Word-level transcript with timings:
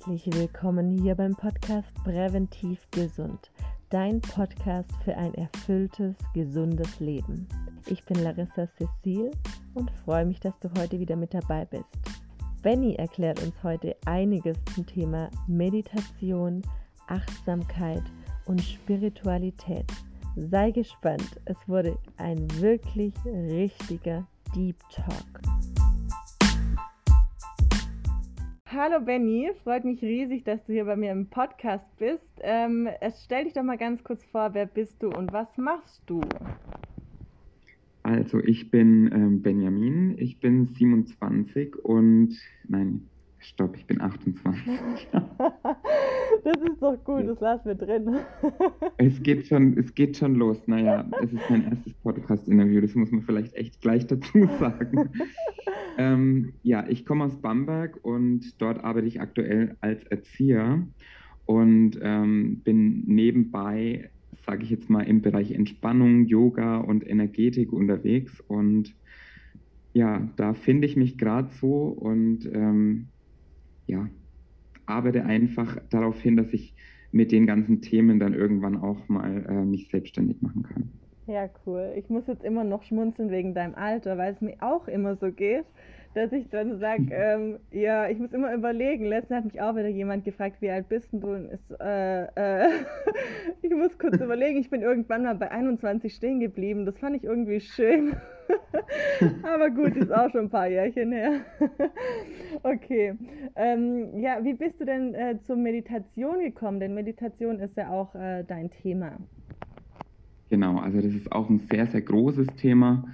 Herzlich 0.00 0.34
willkommen 0.34 0.88
hier 0.88 1.14
beim 1.14 1.36
Podcast 1.36 1.92
Präventiv 2.04 2.88
Gesund, 2.90 3.50
dein 3.90 4.22
Podcast 4.22 4.90
für 5.04 5.14
ein 5.14 5.34
erfülltes, 5.34 6.16
gesundes 6.32 7.00
Leben. 7.00 7.46
Ich 7.84 8.02
bin 8.06 8.22
Larissa 8.22 8.66
Cecil 8.78 9.30
und 9.74 9.90
freue 9.90 10.24
mich, 10.24 10.40
dass 10.40 10.58
du 10.58 10.70
heute 10.78 10.98
wieder 10.98 11.16
mit 11.16 11.34
dabei 11.34 11.66
bist. 11.66 11.90
Benny 12.62 12.94
erklärt 12.94 13.42
uns 13.42 13.62
heute 13.62 13.94
einiges 14.06 14.56
zum 14.74 14.86
Thema 14.86 15.28
Meditation, 15.46 16.62
Achtsamkeit 17.06 18.04
und 18.46 18.62
Spiritualität. 18.62 19.92
Sei 20.34 20.70
gespannt, 20.70 21.38
es 21.44 21.58
wurde 21.66 21.98
ein 22.16 22.48
wirklich 22.58 23.12
richtiger 23.26 24.26
Deep 24.54 24.78
Talk. 24.88 25.59
Hallo 28.72 29.00
Benny, 29.04 29.50
freut 29.64 29.84
mich 29.84 30.00
riesig, 30.00 30.44
dass 30.44 30.62
du 30.62 30.72
hier 30.72 30.84
bei 30.84 30.94
mir 30.94 31.10
im 31.10 31.26
Podcast 31.26 31.88
bist. 31.98 32.30
Ähm, 32.40 32.88
stell 33.24 33.42
dich 33.42 33.52
doch 33.52 33.64
mal 33.64 33.76
ganz 33.76 34.04
kurz 34.04 34.24
vor, 34.26 34.54
wer 34.54 34.66
bist 34.66 35.02
du 35.02 35.08
und 35.08 35.32
was 35.32 35.58
machst 35.58 36.00
du? 36.06 36.20
Also 38.04 38.38
ich 38.38 38.70
bin 38.70 39.10
ähm, 39.12 39.42
Benjamin, 39.42 40.16
ich 40.18 40.38
bin 40.38 40.66
27 40.66 41.84
und 41.84 42.38
nein, 42.68 43.08
stopp, 43.40 43.76
ich 43.76 43.86
bin 43.86 44.00
28. 44.00 44.54
das 46.44 46.56
ist 46.70 46.80
doch 46.80 47.02
gut, 47.02 47.26
das 47.26 47.40
lassen 47.40 47.64
wir 47.64 47.74
drin. 47.74 48.18
es, 48.98 49.20
geht 49.20 49.48
schon, 49.48 49.76
es 49.78 49.92
geht 49.96 50.16
schon 50.16 50.36
los. 50.36 50.68
Naja, 50.68 51.04
es 51.20 51.32
ist 51.32 51.50
mein 51.50 51.64
erstes 51.64 51.92
Podcast-Interview, 51.94 52.80
das 52.82 52.94
muss 52.94 53.10
man 53.10 53.22
vielleicht 53.22 53.54
echt 53.54 53.80
gleich 53.80 54.06
dazu 54.06 54.46
sagen. 54.60 55.10
Ähm, 56.00 56.54
ja, 56.62 56.88
ich 56.88 57.04
komme 57.04 57.24
aus 57.24 57.42
Bamberg 57.42 58.02
und 58.02 58.58
dort 58.62 58.82
arbeite 58.82 59.06
ich 59.06 59.20
aktuell 59.20 59.76
als 59.82 60.02
Erzieher 60.04 60.86
und 61.44 61.98
ähm, 62.00 62.60
bin 62.64 63.04
nebenbei, 63.06 64.08
sage 64.46 64.62
ich 64.62 64.70
jetzt 64.70 64.88
mal, 64.88 65.02
im 65.02 65.20
Bereich 65.20 65.50
Entspannung, 65.52 66.24
Yoga 66.24 66.78
und 66.78 67.06
Energetik 67.06 67.70
unterwegs. 67.70 68.40
Und 68.40 68.94
ja, 69.92 70.26
da 70.36 70.54
finde 70.54 70.86
ich 70.86 70.96
mich 70.96 71.18
gerade 71.18 71.50
so 71.60 71.88
und 71.88 72.46
ähm, 72.50 73.08
ja, 73.86 74.08
arbeite 74.86 75.26
einfach 75.26 75.76
darauf 75.90 76.18
hin, 76.18 76.38
dass 76.38 76.50
ich 76.54 76.74
mit 77.12 77.30
den 77.30 77.46
ganzen 77.46 77.82
Themen 77.82 78.18
dann 78.18 78.32
irgendwann 78.32 78.78
auch 78.78 79.06
mal 79.10 79.44
äh, 79.46 79.64
mich 79.66 79.88
selbstständig 79.90 80.40
machen 80.40 80.62
kann. 80.62 80.88
Ja, 81.30 81.48
cool. 81.64 81.92
Ich 81.94 82.10
muss 82.10 82.26
jetzt 82.26 82.42
immer 82.42 82.64
noch 82.64 82.82
schmunzeln 82.82 83.30
wegen 83.30 83.54
deinem 83.54 83.76
Alter, 83.76 84.18
weil 84.18 84.32
es 84.32 84.40
mir 84.40 84.56
auch 84.58 84.88
immer 84.88 85.14
so 85.14 85.30
geht, 85.30 85.64
dass 86.12 86.32
ich 86.32 86.48
dann 86.48 86.80
sage, 86.80 87.06
ähm, 87.12 87.60
ja, 87.70 88.08
ich 88.08 88.18
muss 88.18 88.32
immer 88.32 88.52
überlegen. 88.52 89.04
Letztens 89.04 89.36
hat 89.36 89.44
mich 89.44 89.62
auch 89.62 89.76
wieder 89.76 89.86
jemand 89.86 90.24
gefragt, 90.24 90.56
wie 90.58 90.70
alt 90.70 90.88
bist 90.88 91.06
du? 91.12 91.34
Und 91.34 91.48
ist, 91.48 91.70
äh, 91.80 92.24
äh, 92.24 92.68
ich 93.62 93.70
muss 93.70 93.96
kurz 93.96 94.20
überlegen. 94.20 94.58
Ich 94.58 94.70
bin 94.70 94.82
irgendwann 94.82 95.22
mal 95.22 95.36
bei 95.36 95.52
21 95.52 96.12
stehen 96.12 96.40
geblieben. 96.40 96.84
Das 96.84 96.98
fand 96.98 97.14
ich 97.14 97.22
irgendwie 97.22 97.60
schön. 97.60 98.16
Aber 99.44 99.70
gut, 99.70 99.94
ist 99.94 100.10
auch 100.10 100.30
schon 100.30 100.46
ein 100.46 100.50
paar 100.50 100.66
Jährchen 100.66 101.12
her. 101.12 101.42
okay. 102.64 103.14
Ähm, 103.54 104.18
ja, 104.18 104.42
wie 104.42 104.54
bist 104.54 104.80
du 104.80 104.84
denn 104.84 105.14
äh, 105.14 105.38
zur 105.46 105.54
Meditation 105.54 106.40
gekommen? 106.40 106.80
Denn 106.80 106.92
Meditation 106.92 107.60
ist 107.60 107.76
ja 107.76 107.90
auch 107.90 108.16
äh, 108.16 108.42
dein 108.42 108.72
Thema. 108.72 109.18
Genau, 110.50 110.78
also 110.78 111.00
das 111.00 111.14
ist 111.14 111.30
auch 111.30 111.48
ein 111.48 111.60
sehr, 111.70 111.86
sehr 111.86 112.02
großes 112.02 112.48
Thema 112.56 113.04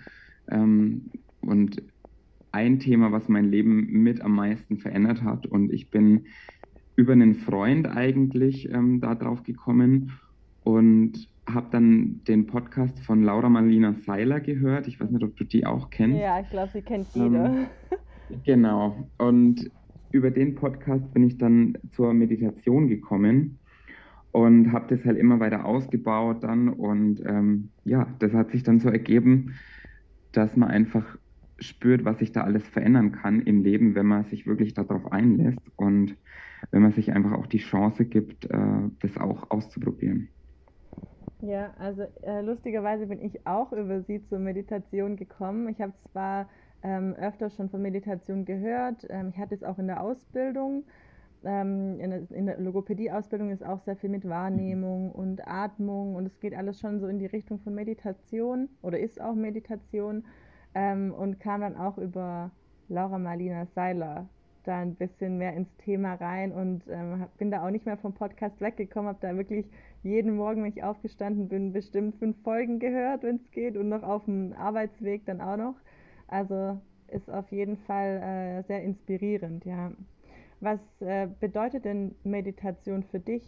ähm, 0.50 1.10
und 1.42 1.82
ein 2.50 2.78
Thema, 2.78 3.12
was 3.12 3.28
mein 3.28 3.44
Leben 3.44 3.86
mit 4.02 4.22
am 4.22 4.34
meisten 4.34 4.78
verändert 4.78 5.22
hat. 5.22 5.46
Und 5.46 5.70
ich 5.70 5.90
bin 5.90 6.24
über 6.96 7.12
einen 7.12 7.34
Freund 7.34 7.86
eigentlich 7.86 8.70
ähm, 8.72 9.00
da 9.02 9.14
drauf 9.14 9.42
gekommen 9.42 10.12
und 10.64 11.28
habe 11.46 11.66
dann 11.70 12.22
den 12.26 12.46
Podcast 12.46 12.98
von 13.00 13.22
Laura 13.22 13.50
Marlina 13.50 13.92
Seiler 13.92 14.40
gehört. 14.40 14.88
Ich 14.88 14.98
weiß 14.98 15.10
nicht, 15.10 15.22
ob 15.22 15.36
du 15.36 15.44
die 15.44 15.66
auch 15.66 15.90
kennst. 15.90 16.18
Ja, 16.18 16.40
ich 16.40 16.48
glaube, 16.48 16.70
sie 16.72 16.80
kennt 16.80 17.06
jeder. 17.14 17.54
Ähm, 17.54 17.66
genau. 18.44 19.08
Und 19.18 19.70
über 20.10 20.30
den 20.30 20.54
Podcast 20.54 21.12
bin 21.12 21.24
ich 21.24 21.36
dann 21.36 21.76
zur 21.90 22.14
Meditation 22.14 22.88
gekommen 22.88 23.58
und 24.36 24.70
habe 24.70 24.94
das 24.94 25.06
halt 25.06 25.16
immer 25.16 25.40
weiter 25.40 25.64
ausgebaut 25.64 26.44
dann 26.44 26.68
und 26.68 27.24
ähm, 27.24 27.70
ja, 27.86 28.06
das 28.18 28.34
hat 28.34 28.50
sich 28.50 28.62
dann 28.62 28.80
so 28.80 28.90
ergeben, 28.90 29.54
dass 30.32 30.56
man 30.56 30.68
einfach 30.68 31.16
spürt, 31.58 32.04
was 32.04 32.18
sich 32.18 32.32
da 32.32 32.42
alles 32.42 32.68
verändern 32.68 33.12
kann 33.12 33.40
im 33.40 33.62
Leben, 33.62 33.94
wenn 33.94 34.04
man 34.04 34.24
sich 34.24 34.46
wirklich 34.46 34.74
darauf 34.74 35.10
einlässt 35.10 35.62
und 35.76 36.16
wenn 36.70 36.82
man 36.82 36.92
sich 36.92 37.14
einfach 37.14 37.32
auch 37.32 37.46
die 37.46 37.60
Chance 37.60 38.04
gibt, 38.04 38.50
äh, 38.50 38.58
das 39.00 39.16
auch 39.16 39.50
auszuprobieren. 39.50 40.28
Ja, 41.40 41.72
also 41.78 42.02
äh, 42.20 42.42
lustigerweise 42.42 43.06
bin 43.06 43.22
ich 43.22 43.46
auch 43.46 43.72
über 43.72 44.02
sie 44.02 44.22
zur 44.22 44.38
Meditation 44.38 45.16
gekommen. 45.16 45.66
Ich 45.70 45.80
habe 45.80 45.94
zwar 46.12 46.50
ähm, 46.82 47.14
öfter 47.14 47.48
schon 47.48 47.70
von 47.70 47.80
Meditation 47.80 48.44
gehört, 48.44 49.06
ähm, 49.08 49.30
ich 49.30 49.38
hatte 49.38 49.54
es 49.54 49.62
auch 49.62 49.78
in 49.78 49.86
der 49.86 50.02
Ausbildung, 50.02 50.84
ähm, 51.46 52.00
in, 52.00 52.10
der, 52.10 52.30
in 52.30 52.46
der 52.46 52.60
Logopädie-Ausbildung 52.60 53.50
ist 53.50 53.64
auch 53.64 53.80
sehr 53.80 53.96
viel 53.96 54.10
mit 54.10 54.28
Wahrnehmung 54.28 55.12
und 55.12 55.46
Atmung 55.46 56.14
und 56.16 56.26
es 56.26 56.38
geht 56.40 56.54
alles 56.54 56.80
schon 56.80 57.00
so 57.00 57.06
in 57.06 57.18
die 57.18 57.26
Richtung 57.26 57.58
von 57.60 57.74
Meditation 57.74 58.68
oder 58.82 58.98
ist 58.98 59.20
auch 59.20 59.34
Meditation 59.34 60.24
ähm, 60.74 61.14
und 61.14 61.40
kam 61.40 61.62
dann 61.62 61.76
auch 61.76 61.98
über 61.98 62.50
Laura 62.88 63.18
Marlina 63.18 63.66
Seiler 63.66 64.28
da 64.64 64.78
ein 64.78 64.94
bisschen 64.94 65.38
mehr 65.38 65.54
ins 65.54 65.74
Thema 65.76 66.14
rein 66.14 66.52
und 66.52 66.82
ähm, 66.88 67.26
bin 67.38 67.50
da 67.50 67.64
auch 67.64 67.70
nicht 67.70 67.86
mehr 67.86 67.96
vom 67.96 68.12
Podcast 68.12 68.60
weggekommen, 68.60 69.08
habe 69.08 69.18
da 69.20 69.36
wirklich 69.36 69.66
jeden 70.02 70.36
Morgen, 70.36 70.62
wenn 70.62 70.72
ich 70.72 70.82
aufgestanden 70.82 71.48
bin, 71.48 71.72
bestimmt 71.72 72.16
fünf 72.16 72.36
Folgen 72.42 72.78
gehört, 72.78 73.22
wenn 73.22 73.36
es 73.36 73.50
geht 73.52 73.76
und 73.76 73.88
noch 73.88 74.02
auf 74.02 74.24
dem 74.24 74.52
Arbeitsweg 74.54 75.24
dann 75.24 75.40
auch 75.40 75.56
noch. 75.56 75.74
Also 76.28 76.80
ist 77.08 77.30
auf 77.30 77.50
jeden 77.52 77.76
Fall 77.76 78.20
äh, 78.22 78.62
sehr 78.64 78.82
inspirierend, 78.82 79.64
ja. 79.64 79.92
Was 80.60 80.80
äh, 81.00 81.28
bedeutet 81.40 81.84
denn 81.84 82.14
Meditation 82.24 83.02
für 83.02 83.20
dich? 83.20 83.42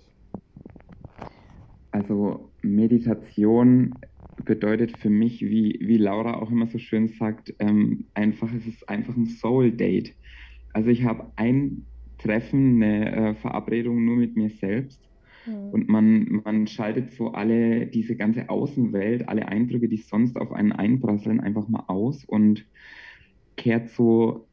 Also 1.91 2.51
Meditation 2.63 3.95
bedeutet 4.45 4.97
für 4.97 5.11
mich, 5.11 5.41
wie, 5.43 5.79
wie 5.81 5.97
Laura 5.97 6.35
auch 6.35 6.51
immer 6.51 6.67
so 6.67 6.79
schön 6.79 7.09
sagt, 7.09 7.55
ähm, 7.59 8.05
einfach, 8.15 8.53
es 8.53 8.67
ist 8.67 8.89
einfach 8.89 9.17
ein 9.17 9.27
Soul-Date. 9.27 10.15
Also 10.73 10.91
ich 10.91 11.05
habe 11.05 11.33
ein 11.37 11.87
Treffen, 12.19 12.83
eine 12.83 13.31
äh, 13.31 13.35
Verabredung 13.35 14.05
nur 14.05 14.17
mit 14.17 14.37
mir 14.37 14.51
selbst 14.51 15.09
mhm. 15.47 15.71
und 15.71 15.89
man, 15.89 16.43
man 16.45 16.67
schaltet 16.67 17.11
so 17.11 17.33
alle, 17.33 17.87
diese 17.87 18.17
ganze 18.17 18.49
Außenwelt, 18.51 19.29
alle 19.29 19.49
Eindrücke, 19.49 19.89
die 19.89 19.97
sonst 19.97 20.37
auf 20.37 20.53
einen 20.53 20.73
einprasseln, 20.73 21.41
einfach 21.41 21.69
mal 21.69 21.85
aus 21.89 22.25
und 22.25 22.67
kehrt 23.57 23.89
so 23.91 24.47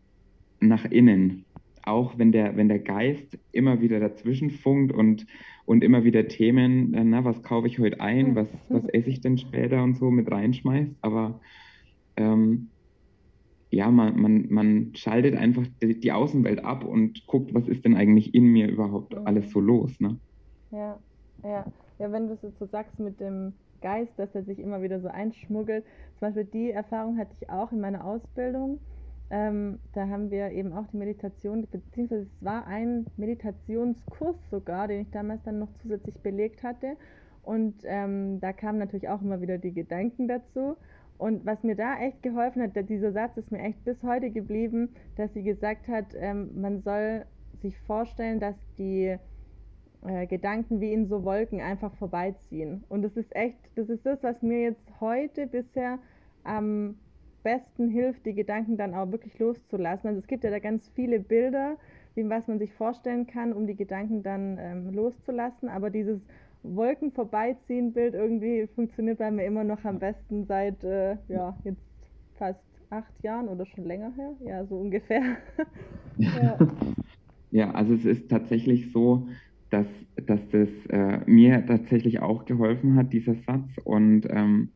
nach 0.59 0.85
innen 0.85 1.44
auch 1.85 2.17
wenn 2.17 2.31
der, 2.31 2.57
wenn 2.57 2.67
der 2.67 2.79
Geist 2.79 3.37
immer 3.51 3.81
wieder 3.81 3.99
dazwischen 3.99 4.49
funkt 4.49 4.91
und, 4.91 5.25
und 5.65 5.83
immer 5.83 6.03
wieder 6.03 6.27
Themen, 6.27 6.93
äh, 6.93 7.03
na, 7.03 7.23
was 7.23 7.43
kaufe 7.43 7.67
ich 7.67 7.79
heute 7.79 8.01
ein, 8.01 8.35
was, 8.35 8.49
was 8.69 8.85
esse 8.89 9.09
ich 9.09 9.21
denn 9.21 9.37
später 9.37 9.83
und 9.83 9.95
so 9.95 10.09
mit 10.11 10.29
reinschmeißt. 10.29 10.97
Aber 11.01 11.39
ähm, 12.17 12.69
ja, 13.69 13.91
man, 13.91 14.19
man, 14.19 14.47
man 14.49 14.95
schaltet 14.95 15.35
einfach 15.35 15.65
die, 15.81 15.99
die, 15.99 16.11
Außenwelt 16.11 16.63
ab 16.63 16.83
und 16.83 17.27
guckt, 17.27 17.53
was 17.53 17.67
ist 17.67 17.85
denn 17.85 17.95
eigentlich 17.95 18.33
in 18.33 18.45
mir 18.45 18.69
überhaupt 18.69 19.15
alles 19.25 19.51
so 19.51 19.59
los. 19.59 19.99
Ne? 19.99 20.17
Ja, 20.71 20.99
ja. 21.43 21.65
Ja, 21.97 22.11
wenn 22.11 22.27
du 22.27 22.33
es 22.33 22.41
jetzt 22.41 22.59
so 22.59 22.65
sagst 22.65 22.99
mit 22.99 23.21
dem 23.21 23.53
Geist, 23.81 24.17
dass 24.17 24.33
er 24.35 24.43
sich 24.43 24.59
immer 24.59 24.81
wieder 24.81 24.99
so 24.99 25.07
einschmuggelt. 25.07 25.85
Zum 26.19 26.27
Beispiel 26.27 26.45
die 26.45 26.71
Erfahrung 26.71 27.17
hatte 27.17 27.35
ich 27.39 27.49
auch 27.49 27.71
in 27.71 27.79
meiner 27.79 28.03
Ausbildung 28.03 28.79
ähm, 29.29 29.79
da 29.93 30.07
haben 30.07 30.29
wir 30.29 30.51
eben 30.51 30.73
auch 30.73 30.87
die 30.87 30.97
Meditation, 30.97 31.67
beziehungsweise 31.71 32.23
es 32.23 32.45
war 32.45 32.67
ein 32.67 33.07
Meditationskurs 33.17 34.37
sogar, 34.49 34.87
den 34.87 35.01
ich 35.01 35.11
damals 35.11 35.41
dann 35.43 35.59
noch 35.59 35.73
zusätzlich 35.81 36.19
belegt 36.19 36.63
hatte. 36.63 36.95
Und 37.43 37.75
ähm, 37.83 38.39
da 38.39 38.53
kamen 38.53 38.79
natürlich 38.79 39.09
auch 39.09 39.21
immer 39.21 39.41
wieder 39.41 39.57
die 39.57 39.73
Gedanken 39.73 40.27
dazu. 40.27 40.75
Und 41.17 41.45
was 41.45 41.63
mir 41.63 41.75
da 41.75 41.97
echt 41.99 42.21
geholfen 42.23 42.61
hat, 42.61 42.89
dieser 42.89 43.13
Satz 43.13 43.37
ist 43.37 43.51
mir 43.51 43.59
echt 43.59 43.83
bis 43.85 44.03
heute 44.03 44.31
geblieben, 44.31 44.89
dass 45.15 45.33
sie 45.33 45.43
gesagt 45.43 45.87
hat, 45.87 46.07
ähm, 46.15 46.49
man 46.59 46.81
soll 46.81 47.25
sich 47.61 47.77
vorstellen, 47.79 48.39
dass 48.39 48.55
die 48.77 49.17
äh, 50.05 50.27
Gedanken 50.27 50.81
wie 50.81 50.91
in 50.91 51.07
so 51.07 51.23
Wolken 51.23 51.61
einfach 51.61 51.93
vorbeiziehen. 51.95 52.83
Und 52.89 53.01
das 53.01 53.15
ist 53.15 53.33
echt, 53.35 53.57
das 53.75 53.89
ist 53.89 54.05
das, 54.05 54.23
was 54.23 54.41
mir 54.41 54.61
jetzt 54.61 54.87
heute 54.99 55.47
bisher 55.47 55.99
am 56.43 56.95
besten 57.45 57.89
hilft, 57.89 58.25
die 58.25 58.33
Gedanken 58.33 58.75
dann 58.75 58.95
auch 58.95 59.11
wirklich 59.11 59.37
loszulassen. 59.37 60.09
Also 60.09 60.19
es 60.19 60.27
gibt 60.27 60.43
ja 60.43 60.49
da 60.49 60.57
ganz 60.57 60.89
viele 60.95 61.19
Bilder, 61.19 61.77
wie 62.15 62.27
was 62.27 62.47
man 62.47 62.57
sich 62.57 62.73
vorstellen 62.73 63.27
kann, 63.27 63.53
um 63.53 63.67
die 63.67 63.75
Gedanken 63.75 64.23
dann 64.23 64.57
ähm, 64.59 64.91
loszulassen. 64.91 65.69
Aber 65.69 65.91
dieses 65.91 66.25
Wolken 66.63 67.11
vorbeiziehen 67.11 67.93
Bild 67.93 68.15
irgendwie 68.15 68.65
funktioniert 68.65 69.19
bei 69.19 69.29
mir 69.29 69.45
immer 69.45 69.63
noch 69.63 69.85
am 69.85 69.99
besten 69.99 70.45
seit 70.45 70.83
äh, 70.83 71.17
ja 71.27 71.55
jetzt 71.63 71.93
fast 72.33 72.65
acht 72.89 73.23
Jahren 73.23 73.47
oder 73.47 73.65
schon 73.67 73.85
länger 73.85 74.11
her. 74.15 74.33
Ja, 74.43 74.65
so 74.65 74.77
ungefähr. 74.77 75.21
ja. 76.17 76.57
Ja, 77.51 77.71
also 77.71 77.93
es 77.93 78.05
ist 78.05 78.29
tatsächlich 78.29 78.91
so, 78.91 79.29
dass, 79.69 79.87
dass 80.25 80.41
das 80.49 80.69
äh, 80.89 81.19
mir 81.25 81.65
tatsächlich 81.65 82.19
auch 82.19 82.45
geholfen 82.45 82.95
hat, 82.95 83.13
dieser 83.13 83.35
Satz. 83.35 83.69
Und 83.83 84.27
ähm, 84.29 84.71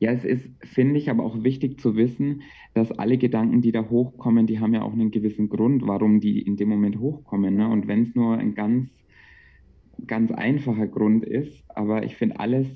ja, 0.00 0.12
es 0.12 0.24
ist, 0.24 0.48
finde 0.62 0.98
ich, 0.98 1.10
aber 1.10 1.24
auch 1.24 1.42
wichtig 1.42 1.80
zu 1.80 1.96
wissen, 1.96 2.42
dass 2.74 2.92
alle 2.92 3.18
Gedanken, 3.18 3.62
die 3.62 3.72
da 3.72 3.88
hochkommen, 3.88 4.46
die 4.46 4.60
haben 4.60 4.74
ja 4.74 4.82
auch 4.82 4.92
einen 4.92 5.10
gewissen 5.10 5.48
Grund, 5.48 5.86
warum 5.86 6.20
die 6.20 6.40
in 6.40 6.56
dem 6.56 6.68
Moment 6.68 7.00
hochkommen. 7.00 7.56
Ne? 7.56 7.68
Und 7.68 7.88
wenn 7.88 8.02
es 8.02 8.14
nur 8.14 8.36
ein 8.36 8.54
ganz, 8.54 8.88
ganz 10.06 10.30
einfacher 10.30 10.86
Grund 10.86 11.24
ist, 11.24 11.64
aber 11.68 12.04
ich 12.04 12.16
finde, 12.16 12.38
alles 12.38 12.68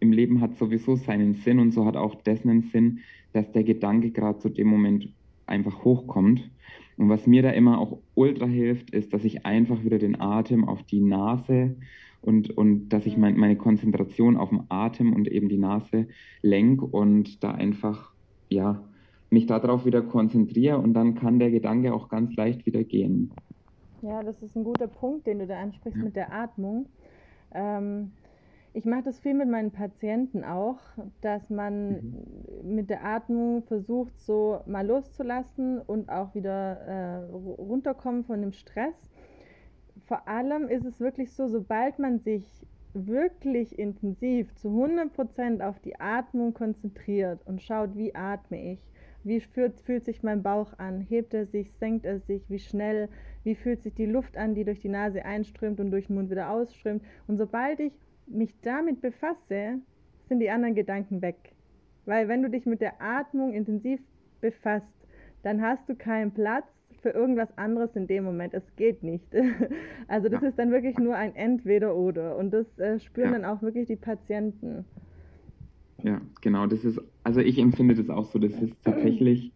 im 0.00 0.12
Leben 0.12 0.40
hat 0.40 0.56
sowieso 0.56 0.96
seinen 0.96 1.34
Sinn 1.34 1.58
und 1.58 1.72
so 1.72 1.84
hat 1.84 1.96
auch 1.96 2.14
dessen 2.14 2.50
einen 2.50 2.62
Sinn, 2.62 3.00
dass 3.32 3.52
der 3.52 3.64
Gedanke 3.64 4.10
gerade 4.10 4.38
zu 4.38 4.48
dem 4.48 4.68
Moment 4.68 5.08
einfach 5.46 5.84
hochkommt. 5.84 6.50
Und 6.96 7.08
was 7.08 7.26
mir 7.26 7.42
da 7.42 7.50
immer 7.50 7.78
auch 7.78 7.98
ultra 8.14 8.46
hilft, 8.46 8.90
ist, 8.90 9.12
dass 9.12 9.24
ich 9.24 9.44
einfach 9.44 9.84
wieder 9.84 9.98
den 9.98 10.20
Atem 10.20 10.66
auf 10.66 10.82
die 10.84 11.00
Nase 11.00 11.76
und, 12.24 12.56
und 12.56 12.88
dass 12.88 13.06
ich 13.06 13.16
mein, 13.16 13.36
meine 13.36 13.56
Konzentration 13.56 14.36
auf 14.36 14.50
den 14.50 14.64
Atem 14.68 15.12
und 15.12 15.28
eben 15.28 15.48
die 15.48 15.58
Nase 15.58 16.08
lenke 16.42 16.84
und 16.84 17.42
da 17.42 17.52
einfach, 17.52 18.12
ja, 18.48 18.82
mich 19.30 19.46
darauf 19.46 19.84
wieder 19.84 20.02
konzentriere 20.02 20.78
und 20.78 20.94
dann 20.94 21.14
kann 21.14 21.38
der 21.38 21.50
Gedanke 21.50 21.92
auch 21.92 22.08
ganz 22.08 22.34
leicht 22.36 22.66
wieder 22.66 22.84
gehen. 22.84 23.32
Ja, 24.02 24.22
das 24.22 24.42
ist 24.42 24.56
ein 24.56 24.64
guter 24.64 24.86
Punkt, 24.86 25.26
den 25.26 25.40
du 25.40 25.46
da 25.46 25.60
ansprichst 25.60 25.98
ja. 25.98 26.04
mit 26.04 26.16
der 26.16 26.32
Atmung. 26.32 26.86
Ähm, 27.52 28.12
ich 28.74 28.84
mache 28.84 29.02
das 29.04 29.20
viel 29.20 29.34
mit 29.34 29.48
meinen 29.48 29.70
Patienten 29.70 30.44
auch, 30.44 30.78
dass 31.20 31.48
man 31.48 31.90
mhm. 31.90 32.74
mit 32.74 32.90
der 32.90 33.04
Atmung 33.04 33.62
versucht, 33.62 34.18
so 34.20 34.60
mal 34.66 34.86
loszulassen 34.86 35.80
und 35.80 36.10
auch 36.10 36.34
wieder 36.34 36.80
äh, 36.80 37.16
runterkommen 37.32 38.24
von 38.24 38.40
dem 38.40 38.52
Stress. 38.52 39.08
Vor 40.06 40.28
allem 40.28 40.68
ist 40.68 40.84
es 40.84 41.00
wirklich 41.00 41.32
so, 41.32 41.48
sobald 41.48 41.98
man 41.98 42.18
sich 42.18 42.44
wirklich 42.92 43.78
intensiv 43.78 44.54
zu 44.54 44.68
100% 44.68 45.60
auf 45.62 45.80
die 45.80 45.98
Atmung 45.98 46.54
konzentriert 46.54 47.40
und 47.46 47.62
schaut, 47.62 47.96
wie 47.96 48.14
atme 48.14 48.72
ich, 48.72 48.80
wie 49.24 49.40
fühlt, 49.40 49.80
fühlt 49.80 50.04
sich 50.04 50.22
mein 50.22 50.42
Bauch 50.42 50.78
an, 50.78 51.00
hebt 51.00 51.34
er 51.34 51.46
sich, 51.46 51.72
senkt 51.72 52.04
er 52.04 52.20
sich, 52.20 52.48
wie 52.50 52.58
schnell, 52.58 53.08
wie 53.42 53.54
fühlt 53.54 53.80
sich 53.80 53.94
die 53.94 54.06
Luft 54.06 54.36
an, 54.36 54.54
die 54.54 54.64
durch 54.64 54.80
die 54.80 54.88
Nase 54.88 55.24
einströmt 55.24 55.80
und 55.80 55.90
durch 55.90 56.06
den 56.06 56.16
Mund 56.16 56.30
wieder 56.30 56.50
ausströmt. 56.50 57.02
Und 57.26 57.38
sobald 57.38 57.80
ich 57.80 57.92
mich 58.26 58.54
damit 58.60 59.00
befasse, 59.00 59.80
sind 60.28 60.40
die 60.40 60.50
anderen 60.50 60.74
Gedanken 60.74 61.22
weg. 61.22 61.54
Weil 62.04 62.28
wenn 62.28 62.42
du 62.42 62.50
dich 62.50 62.66
mit 62.66 62.80
der 62.80 63.00
Atmung 63.00 63.54
intensiv 63.54 64.00
befasst, 64.40 64.94
dann 65.42 65.62
hast 65.62 65.88
du 65.88 65.94
keinen 65.94 66.32
Platz 66.32 66.83
für 67.04 67.10
irgendwas 67.10 67.56
anderes 67.58 67.94
in 67.96 68.06
dem 68.06 68.24
Moment. 68.24 68.54
Es 68.54 68.74
geht 68.76 69.02
nicht. 69.02 69.26
Also 70.08 70.28
das 70.28 70.42
ja. 70.42 70.48
ist 70.48 70.58
dann 70.58 70.70
wirklich 70.70 70.98
nur 70.98 71.16
ein 71.16 71.34
Entweder-Oder. 71.34 72.36
Und 72.36 72.50
das 72.52 72.78
äh, 72.78 72.98
spüren 72.98 73.32
ja. 73.32 73.38
dann 73.38 73.44
auch 73.44 73.62
wirklich 73.62 73.86
die 73.86 73.96
Patienten. 73.96 74.84
Ja, 76.02 76.20
genau. 76.40 76.66
Das 76.66 76.84
ist, 76.84 77.00
also 77.22 77.40
ich 77.40 77.58
empfinde 77.58 77.94
das 77.94 78.10
auch 78.10 78.26
so. 78.26 78.38
Das 78.38 78.52
ist 78.52 78.84
tatsächlich 78.84 79.52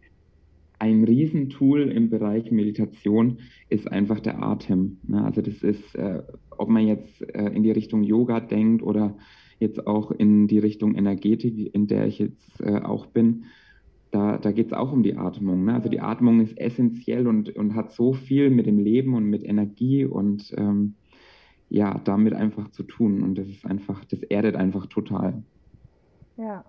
ein 0.79 1.05
Riesentool 1.05 1.91
im 1.91 2.09
Bereich 2.09 2.51
Meditation, 2.51 3.39
ist 3.69 3.91
einfach 3.91 4.21
der 4.21 4.43
Atem. 4.43 4.99
Ne? 5.07 5.25
Also 5.25 5.43
das 5.43 5.63
ist, 5.63 5.95
äh, 5.97 6.23
ob 6.57 6.69
man 6.69 6.87
jetzt 6.87 7.23
äh, 7.35 7.51
in 7.51 7.63
die 7.63 7.73
Richtung 7.73 8.03
Yoga 8.03 8.41
denkt 8.41 8.83
oder 8.83 9.17
jetzt 9.59 9.87
auch 9.87 10.11
in 10.11 10.49
die 10.49 10.59
Richtung 10.59 10.95
Energetik, 10.95 11.75
in 11.75 11.87
der 11.87 12.07
ich 12.07 12.19
jetzt 12.19 12.61
äh, 12.61 12.81
auch 12.81 13.07
bin, 13.07 13.45
da, 14.11 14.39
da 14.39 14.53
geht 14.53 14.69
es 14.69 14.73
auch 14.73 14.93
um 14.93 15.03
die 15.03 15.17
Atmung. 15.17 15.65
Ne? 15.65 15.75
Also 15.75 15.89
die 15.89 16.01
Atmung 16.01 16.41
ist 16.41 16.59
essentiell 16.59 17.27
und, 17.27 17.55
und 17.57 17.75
hat 17.75 17.93
so 17.93 18.13
viel 18.13 18.51
mit 18.51 18.67
dem 18.67 18.79
Leben 18.79 19.15
und 19.15 19.25
mit 19.25 19.45
Energie 19.45 20.05
und 20.05 20.55
ähm, 20.57 20.95
ja, 21.69 22.01
damit 22.05 22.35
einfach 22.35 22.71
zu 22.71 22.83
tun. 22.83 23.23
Und 23.23 23.37
das 23.37 23.49
ist 23.49 23.67
einfach, 23.67 24.05
das 24.07 24.23
erdet 24.23 24.57
einfach 24.57 24.87
total. 24.87 25.43
Ja. 26.37 26.65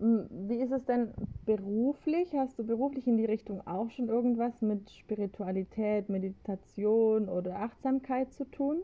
Wie 0.00 0.60
ist 0.62 0.70
es 0.70 0.84
denn 0.84 1.08
beruflich? 1.44 2.28
Hast 2.32 2.58
du 2.58 2.64
beruflich 2.64 3.06
in 3.06 3.16
die 3.16 3.24
Richtung 3.24 3.66
auch 3.66 3.90
schon 3.90 4.08
irgendwas 4.08 4.62
mit 4.62 4.90
Spiritualität, 4.90 6.08
Meditation 6.08 7.28
oder 7.28 7.56
Achtsamkeit 7.56 8.32
zu 8.32 8.48
tun? 8.48 8.78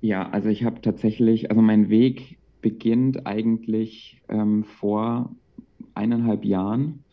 Ja, 0.00 0.28
also 0.30 0.48
ich 0.48 0.64
habe 0.64 0.80
tatsächlich, 0.80 1.50
also 1.50 1.60
mein 1.60 1.90
Weg 1.90 2.38
beginnt 2.62 3.26
eigentlich 3.26 4.22
ähm, 4.28 4.64
vor 4.64 5.34
eineinhalb 5.94 6.44
Jahren, 6.44 7.04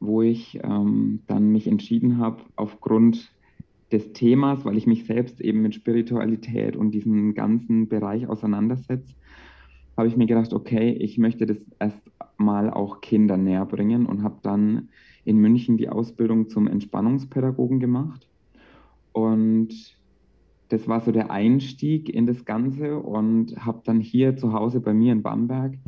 wo 0.00 0.22
ich 0.22 0.60
ähm, 0.62 1.20
dann 1.26 1.50
mich 1.50 1.66
entschieden 1.66 2.18
habe, 2.18 2.42
aufgrund 2.56 3.32
des 3.92 4.12
Themas, 4.12 4.64
weil 4.64 4.76
ich 4.76 4.86
mich 4.86 5.04
selbst 5.04 5.40
eben 5.40 5.62
mit 5.62 5.74
Spiritualität 5.74 6.76
und 6.76 6.90
diesem 6.90 7.34
ganzen 7.34 7.88
Bereich 7.88 8.26
auseinandersetze, 8.28 9.14
habe 9.96 10.08
ich 10.08 10.16
mir 10.16 10.26
gedacht, 10.26 10.52
okay, 10.52 10.92
ich 10.92 11.18
möchte 11.18 11.46
das 11.46 11.58
erst 11.78 12.10
mal 12.36 12.70
auch 12.70 13.00
Kindern 13.00 13.44
näher 13.44 13.64
bringen 13.64 14.06
und 14.06 14.22
habe 14.22 14.38
dann 14.42 14.88
in 15.24 15.38
München 15.38 15.76
die 15.76 15.88
Ausbildung 15.88 16.48
zum 16.48 16.66
Entspannungspädagogen 16.66 17.80
gemacht. 17.80 18.28
Und 19.12 19.96
das 20.68 20.88
war 20.88 21.00
so 21.00 21.12
der 21.12 21.30
Einstieg 21.30 22.08
in 22.08 22.26
das 22.26 22.44
Ganze 22.44 22.98
und 22.98 23.56
habe 23.64 23.80
dann 23.84 24.00
hier 24.00 24.36
zu 24.36 24.52
Hause 24.52 24.80
bei 24.80 24.92
mir 24.92 25.12
in 25.12 25.22
Bamberg 25.22 25.78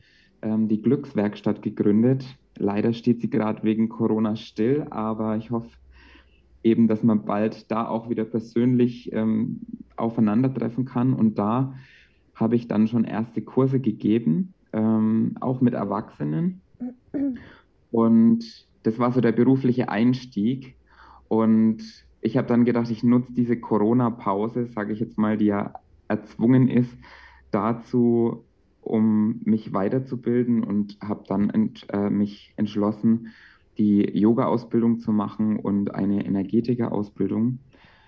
ähm, 0.42 0.68
die 0.68 0.82
Glückswerkstatt 0.82 1.62
gegründet. 1.62 2.24
Leider 2.56 2.92
steht 2.92 3.20
sie 3.20 3.30
gerade 3.30 3.62
wegen 3.62 3.88
Corona 3.88 4.36
still, 4.36 4.86
aber 4.90 5.36
ich 5.36 5.50
hoffe 5.50 5.70
eben, 6.62 6.88
dass 6.88 7.02
man 7.02 7.24
bald 7.24 7.70
da 7.70 7.86
auch 7.86 8.10
wieder 8.10 8.24
persönlich 8.24 9.12
ähm, 9.12 9.60
aufeinandertreffen 9.96 10.84
kann. 10.84 11.12
Und 11.12 11.38
da 11.38 11.74
habe 12.34 12.56
ich 12.56 12.68
dann 12.68 12.88
schon 12.88 13.04
erste 13.04 13.42
Kurse 13.42 13.80
gegeben, 13.80 14.54
ähm, 14.72 15.36
auch 15.40 15.60
mit 15.60 15.74
Erwachsenen. 15.74 16.60
Und 17.90 18.66
das 18.82 18.98
war 18.98 19.12
so 19.12 19.20
der 19.20 19.32
berufliche 19.32 19.88
Einstieg. 19.88 20.76
Und 21.28 21.82
ich 22.20 22.36
habe 22.36 22.48
dann 22.48 22.64
gedacht, 22.64 22.90
ich 22.90 23.02
nutze 23.02 23.32
diese 23.32 23.58
Corona-Pause, 23.58 24.66
sage 24.66 24.92
ich 24.92 25.00
jetzt 25.00 25.18
mal, 25.18 25.36
die 25.36 25.46
ja 25.46 25.74
erzwungen 26.08 26.68
ist, 26.68 26.96
dazu, 27.50 28.44
um 28.88 29.40
mich 29.44 29.72
weiterzubilden 29.72 30.64
und 30.64 30.98
habe 31.00 31.24
dann 31.26 31.50
ent, 31.50 31.86
äh, 31.92 32.10
mich 32.10 32.52
entschlossen, 32.56 33.28
die 33.76 34.02
Yoga-Ausbildung 34.18 34.98
zu 34.98 35.12
machen 35.12 35.58
und 35.58 35.94
eine 35.94 36.24
Energetiker-Ausbildung. 36.24 37.60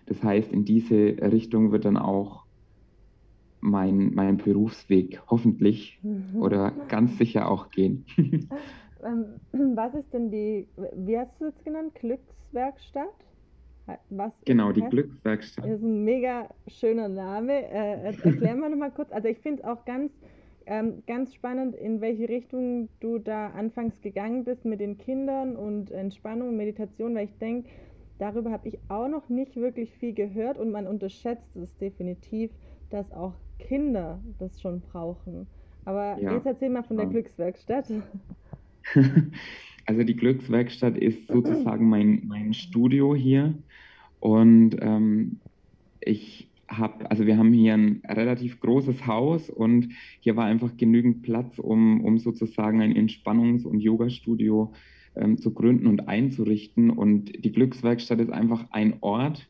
Das 0.07 0.23
heißt, 0.23 0.53
in 0.53 0.65
diese 0.65 0.95
Richtung 0.97 1.71
wird 1.71 1.85
dann 1.85 1.97
auch 1.97 2.45
mein, 3.61 4.15
mein 4.15 4.39
Berufsweg 4.39 5.23
hoffentlich 5.29 6.01
mhm. 6.03 6.41
oder 6.41 6.73
ganz 6.89 7.19
sicher 7.19 7.51
auch 7.51 7.71
gehen. 7.71 8.05
Ähm, 9.05 9.25
was 9.77 9.95
ist 9.95 10.13
denn 10.13 10.31
die, 10.31 10.69
wie 10.95 11.19
hast 11.19 11.41
du 11.41 11.47
es 11.47 11.65
genannt, 11.65 11.95
Glückswerkstatt? 11.95 13.09
Was 14.09 14.33
genau, 14.45 14.71
die 14.73 14.83
heißt? 14.83 14.91
Glückswerkstatt. 14.93 15.65
Das 15.65 15.73
ist 15.79 15.83
ein 15.83 16.05
mega 16.05 16.49
schöner 16.69 17.09
Name. 17.09 17.53
Äh, 17.71 18.05
erklären 18.05 18.61
wir 18.61 18.69
nochmal 18.69 18.93
kurz. 18.93 19.11
Also 19.11 19.27
ich 19.29 19.39
finde 19.39 19.63
es 19.63 19.69
auch 19.69 19.85
ganz, 19.85 20.13
ähm, 20.71 21.03
ganz 21.09 21.35
spannend, 21.35 21.75
in 21.75 22.01
welche 22.01 22.29
Richtung 22.29 22.89
du 23.01 23.19
da 23.19 23.49
anfangs 23.49 24.01
gegangen 24.01 24.45
bist 24.45 24.65
mit 24.65 24.79
den 24.79 24.97
Kindern 24.97 25.57
und 25.57 25.91
Entspannung 25.91 26.51
und 26.51 26.57
Meditation, 26.57 27.15
weil 27.17 27.25
ich 27.25 27.37
denke, 27.39 27.69
darüber 28.19 28.53
habe 28.53 28.69
ich 28.69 28.79
auch 28.89 29.09
noch 29.09 29.29
nicht 29.29 29.57
wirklich 29.57 29.93
viel 29.95 30.15
gehört 30.15 30.59
und 30.59 30.71
man 30.71 30.87
unterschätzt 30.87 31.57
es 31.57 31.77
definitiv, 31.79 32.53
dass 32.89 33.11
auch 33.11 33.35
Kinder 33.59 34.21
das 34.39 34.61
schon 34.61 34.81
brauchen. 34.81 35.49
Aber 35.85 36.17
ja. 36.21 36.35
jetzt 36.35 36.47
erzähl 36.47 36.71
mal 36.71 36.85
von 36.85 36.97
der 36.97 37.07
Glückswerkstatt. 37.07 37.87
Also 39.87 40.05
die 40.05 40.15
Glückswerkstatt 40.15 40.97
ist 40.97 41.27
sozusagen 41.27 41.89
mein, 41.89 42.23
mein 42.29 42.55
Studio 42.55 43.17
hier. 43.17 43.55
Und 44.21 44.77
ähm, 44.81 45.41
ich 46.01 46.50
habe, 46.71 47.11
also 47.11 47.27
wir 47.27 47.37
haben 47.37 47.53
hier 47.53 47.75
ein 47.75 48.03
relativ 48.07 48.61
großes 48.61 49.07
Haus 49.07 49.51
und 49.51 49.89
hier 50.21 50.37
war 50.37 50.45
einfach 50.45 50.77
genügend 50.77 51.23
Platz, 51.23 51.59
um, 51.59 52.03
um 52.05 52.19
sozusagen 52.19 52.81
ein 52.81 52.95
Entspannungs- 52.95 53.65
und 53.65 53.81
Yoga-Studio 53.81 54.73
ähm, 55.17 55.39
zu 55.39 55.53
gründen 55.53 55.87
und 55.87 56.09
einzurichten. 56.09 56.91
Und 56.91 57.45
die 57.45 57.53
Glückswerkstatt 57.53 58.21
ist 58.21 58.31
einfach 58.31 58.67
ein 58.71 58.99
Ort, 59.01 59.49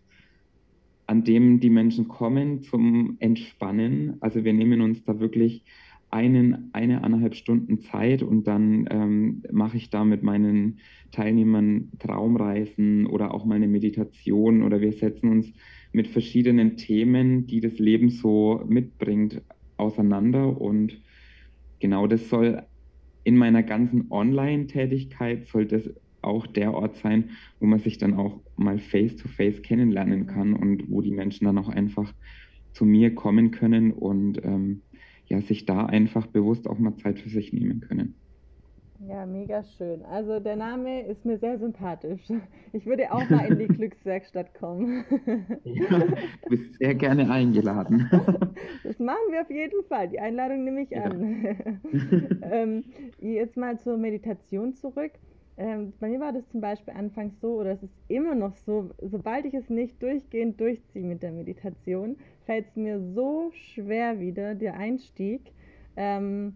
an 1.06 1.24
dem 1.24 1.60
die 1.60 1.70
Menschen 1.70 2.08
kommen 2.08 2.62
zum 2.62 3.16
Entspannen. 3.18 4.16
Also 4.20 4.44
wir 4.44 4.52
nehmen 4.52 4.80
uns 4.80 5.04
da 5.04 5.20
wirklich 5.20 5.64
einen, 6.10 6.70
eine, 6.72 7.04
eineinhalb 7.04 7.34
Stunden 7.34 7.80
Zeit 7.80 8.22
und 8.22 8.46
dann 8.46 8.88
ähm, 8.90 9.42
mache 9.52 9.76
ich 9.76 9.90
da 9.90 10.04
mit 10.04 10.22
meinen 10.22 10.78
Teilnehmern 11.12 11.90
Traumreisen 11.98 13.06
oder 13.06 13.32
auch 13.32 13.44
mal 13.44 13.56
eine 13.56 13.68
Meditation 13.68 14.62
oder 14.62 14.80
wir 14.80 14.92
setzen 14.92 15.30
uns 15.30 15.52
mit 15.92 16.08
verschiedenen 16.08 16.76
Themen, 16.76 17.46
die 17.46 17.60
das 17.60 17.78
Leben 17.78 18.10
so 18.10 18.64
mitbringt, 18.68 19.42
auseinander 19.76 20.60
und 20.60 21.00
genau 21.80 22.06
das 22.06 22.28
soll 22.28 22.62
in 23.24 23.36
meiner 23.36 23.62
ganzen 23.62 24.10
Online-Tätigkeit 24.10 25.46
soll 25.46 25.66
das 25.66 25.90
auch 26.22 26.46
der 26.46 26.74
Ort 26.74 26.96
sein, 26.96 27.30
wo 27.58 27.66
man 27.66 27.78
sich 27.78 27.98
dann 27.98 28.14
auch 28.14 28.40
mal 28.56 28.78
face-to-face 28.78 29.56
-face 29.56 29.62
kennenlernen 29.62 30.26
kann 30.26 30.52
und 30.52 30.90
wo 30.90 31.00
die 31.00 31.10
Menschen 31.10 31.46
dann 31.46 31.58
auch 31.58 31.68
einfach 31.68 32.12
zu 32.72 32.84
mir 32.84 33.14
kommen 33.14 33.50
können 33.50 33.92
und 33.92 34.44
ähm, 34.44 34.82
ja, 35.26 35.40
sich 35.40 35.64
da 35.64 35.86
einfach 35.86 36.26
bewusst 36.26 36.68
auch 36.68 36.78
mal 36.78 36.96
Zeit 36.96 37.20
für 37.20 37.30
sich 37.30 37.52
nehmen 37.52 37.80
können. 37.80 38.14
Ja, 39.08 39.24
mega 39.24 39.64
schön. 39.64 40.04
Also 40.04 40.40
der 40.40 40.56
Name 40.56 41.02
ist 41.06 41.24
mir 41.24 41.38
sehr 41.38 41.58
sympathisch. 41.58 42.22
Ich 42.72 42.86
würde 42.86 43.10
auch 43.12 43.28
mal 43.28 43.46
in 43.46 43.58
die 43.58 43.66
Glückswerkstatt 43.76 44.54
kommen. 44.54 45.04
Ja, 45.64 45.98
du 45.98 46.48
bist 46.48 46.78
sehr 46.78 46.94
gerne 46.94 47.28
eingeladen. 47.28 48.08
Das 48.84 48.98
machen 49.00 49.32
wir 49.32 49.40
auf 49.40 49.50
jeden 49.50 49.82
Fall. 49.84 50.08
Die 50.08 50.20
Einladung 50.20 50.62
nehme 50.64 50.82
ich 50.82 50.96
an. 50.96 51.42
Ja. 51.42 52.52
ähm, 52.52 52.84
jetzt 53.18 53.56
mal 53.56 53.78
zur 53.80 53.96
Meditation 53.96 54.74
zurück. 54.74 55.12
Ähm, 55.56 55.92
bei 55.98 56.08
mir 56.08 56.20
war 56.20 56.32
das 56.32 56.48
zum 56.48 56.60
Beispiel 56.60 56.94
anfangs 56.94 57.40
so, 57.40 57.54
oder 57.54 57.72
es 57.72 57.82
ist 57.82 57.94
immer 58.06 58.36
noch 58.36 58.54
so, 58.54 58.90
sobald 59.02 59.46
ich 59.46 59.54
es 59.54 59.68
nicht 59.68 60.00
durchgehend 60.00 60.60
durchziehe 60.60 61.04
mit 61.04 61.22
der 61.22 61.32
Meditation, 61.32 62.16
fällt 62.46 62.68
es 62.68 62.76
mir 62.76 63.00
so 63.00 63.50
schwer 63.52 64.20
wieder, 64.20 64.54
der 64.54 64.74
Einstieg. 64.74 65.52
Ähm, 65.96 66.54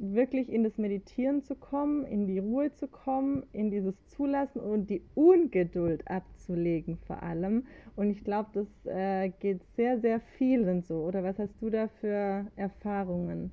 wirklich 0.00 0.50
in 0.50 0.64
das 0.64 0.78
Meditieren 0.78 1.42
zu 1.42 1.54
kommen, 1.54 2.04
in 2.04 2.26
die 2.26 2.38
Ruhe 2.38 2.72
zu 2.72 2.88
kommen, 2.88 3.44
in 3.52 3.70
dieses 3.70 3.94
Zulassen 4.06 4.60
und 4.60 4.88
die 4.90 5.02
Ungeduld 5.14 6.08
abzulegen 6.08 6.98
vor 6.98 7.22
allem. 7.22 7.66
Und 7.96 8.10
ich 8.10 8.24
glaube, 8.24 8.50
das 8.54 8.68
äh, 8.86 9.30
geht 9.40 9.62
sehr, 9.76 9.98
sehr 10.00 10.20
vielen 10.20 10.82
so. 10.82 10.96
Oder 11.04 11.22
was 11.22 11.38
hast 11.38 11.60
du 11.60 11.70
da 11.70 11.88
für 12.00 12.46
Erfahrungen? 12.56 13.50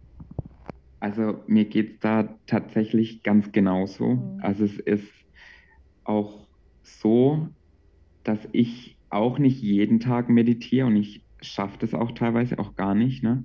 Also 0.99 1.39
mir 1.47 1.65
geht 1.65 1.89
es 1.89 1.99
da 1.99 2.29
tatsächlich 2.45 3.23
ganz 3.23 3.51
genauso. 3.51 4.15
Mhm. 4.15 4.39
Also 4.41 4.65
es 4.65 4.79
ist 4.79 5.11
auch 6.03 6.47
so, 6.83 7.47
dass 8.23 8.39
ich 8.51 8.97
auch 9.09 9.39
nicht 9.39 9.61
jeden 9.61 9.99
Tag 9.99 10.29
meditiere 10.29 10.87
und 10.87 10.95
ich 10.95 11.23
schaffe 11.41 11.77
das 11.79 11.93
auch 11.93 12.11
teilweise 12.11 12.59
auch 12.59 12.75
gar 12.75 12.95
nicht. 12.95 13.23
Ne? 13.23 13.43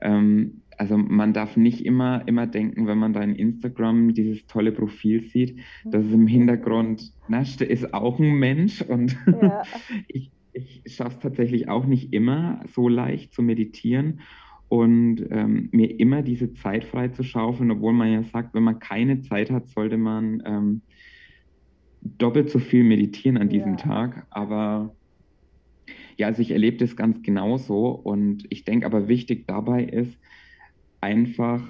Ähm, 0.00 0.62
also 0.78 0.96
man 0.96 1.32
darf 1.32 1.56
nicht 1.56 1.84
immer, 1.84 2.22
immer 2.26 2.46
denken, 2.46 2.86
wenn 2.86 2.98
man 2.98 3.12
da 3.12 3.20
in 3.20 3.34
Instagram 3.34 4.14
dieses 4.14 4.46
tolle 4.46 4.72
Profil 4.72 5.20
sieht, 5.20 5.58
dass 5.84 6.04
es 6.04 6.12
im 6.12 6.28
Hintergrund, 6.28 7.12
na, 7.28 7.42
ist 7.42 7.92
auch 7.92 8.20
ein 8.20 8.34
Mensch 8.38 8.82
und 8.82 9.16
ja. 9.42 9.62
ich, 10.08 10.30
ich 10.52 10.82
schaffe 10.86 11.16
es 11.16 11.18
tatsächlich 11.18 11.68
auch 11.68 11.84
nicht 11.84 12.12
immer 12.12 12.60
so 12.72 12.88
leicht 12.88 13.34
zu 13.34 13.42
meditieren 13.42 14.20
und 14.68 15.26
ähm, 15.30 15.68
mir 15.72 15.98
immer 15.98 16.22
diese 16.22 16.52
Zeit 16.52 16.84
frei 16.84 17.08
zu 17.08 17.24
schaufeln, 17.24 17.70
obwohl 17.70 17.92
man 17.92 18.12
ja 18.12 18.22
sagt, 18.22 18.54
wenn 18.54 18.62
man 18.62 18.78
keine 18.78 19.20
Zeit 19.22 19.50
hat, 19.50 19.66
sollte 19.68 19.96
man 19.96 20.42
ähm, 20.46 20.82
doppelt 22.02 22.50
so 22.50 22.58
viel 22.58 22.84
meditieren 22.84 23.36
an 23.36 23.48
diesem 23.48 23.72
ja. 23.72 23.78
Tag. 23.78 24.26
Aber 24.30 24.94
ja, 26.16 26.26
also 26.26 26.42
ich 26.42 26.50
erlebe 26.50 26.76
das 26.76 26.96
ganz 26.96 27.22
genauso 27.22 27.88
und 27.90 28.44
ich 28.50 28.64
denke 28.64 28.86
aber 28.86 29.08
wichtig 29.08 29.46
dabei 29.46 29.84
ist, 29.84 30.18
einfach 31.00 31.62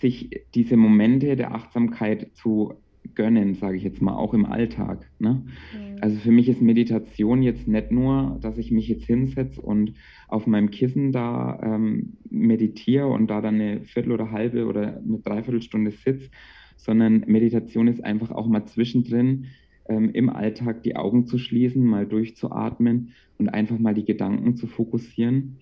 sich 0.00 0.42
diese 0.54 0.76
Momente 0.76 1.36
der 1.36 1.54
Achtsamkeit 1.54 2.30
zu 2.34 2.74
gönnen, 3.14 3.54
sage 3.54 3.76
ich 3.76 3.84
jetzt 3.84 4.02
mal, 4.02 4.14
auch 4.14 4.34
im 4.34 4.44
Alltag. 4.44 5.08
Ne? 5.18 5.44
Mhm. 5.72 5.98
Also 6.00 6.16
für 6.18 6.32
mich 6.32 6.48
ist 6.48 6.60
Meditation 6.60 7.42
jetzt 7.42 7.68
nicht 7.68 7.92
nur, 7.92 8.38
dass 8.40 8.58
ich 8.58 8.70
mich 8.70 8.88
jetzt 8.88 9.06
hinsetze 9.06 9.60
und 9.60 9.94
auf 10.28 10.46
meinem 10.46 10.70
Kissen 10.70 11.12
da 11.12 11.58
ähm, 11.62 12.14
meditiere 12.28 13.06
und 13.06 13.28
da 13.28 13.40
dann 13.40 13.54
eine 13.54 13.84
Viertel 13.84 14.12
oder 14.12 14.30
halbe 14.30 14.66
oder 14.66 14.98
eine 14.98 15.18
Dreiviertelstunde 15.18 15.92
sitze, 15.92 16.30
sondern 16.76 17.24
Meditation 17.26 17.88
ist 17.88 18.04
einfach 18.04 18.30
auch 18.30 18.46
mal 18.46 18.64
zwischendrin 18.66 19.46
ähm, 19.88 20.10
im 20.10 20.28
Alltag 20.28 20.82
die 20.82 20.96
Augen 20.96 21.26
zu 21.26 21.38
schließen, 21.38 21.84
mal 21.84 22.06
durchzuatmen 22.06 23.12
und 23.38 23.48
einfach 23.48 23.78
mal 23.78 23.94
die 23.94 24.04
Gedanken 24.04 24.56
zu 24.56 24.66
fokussieren. 24.66 25.58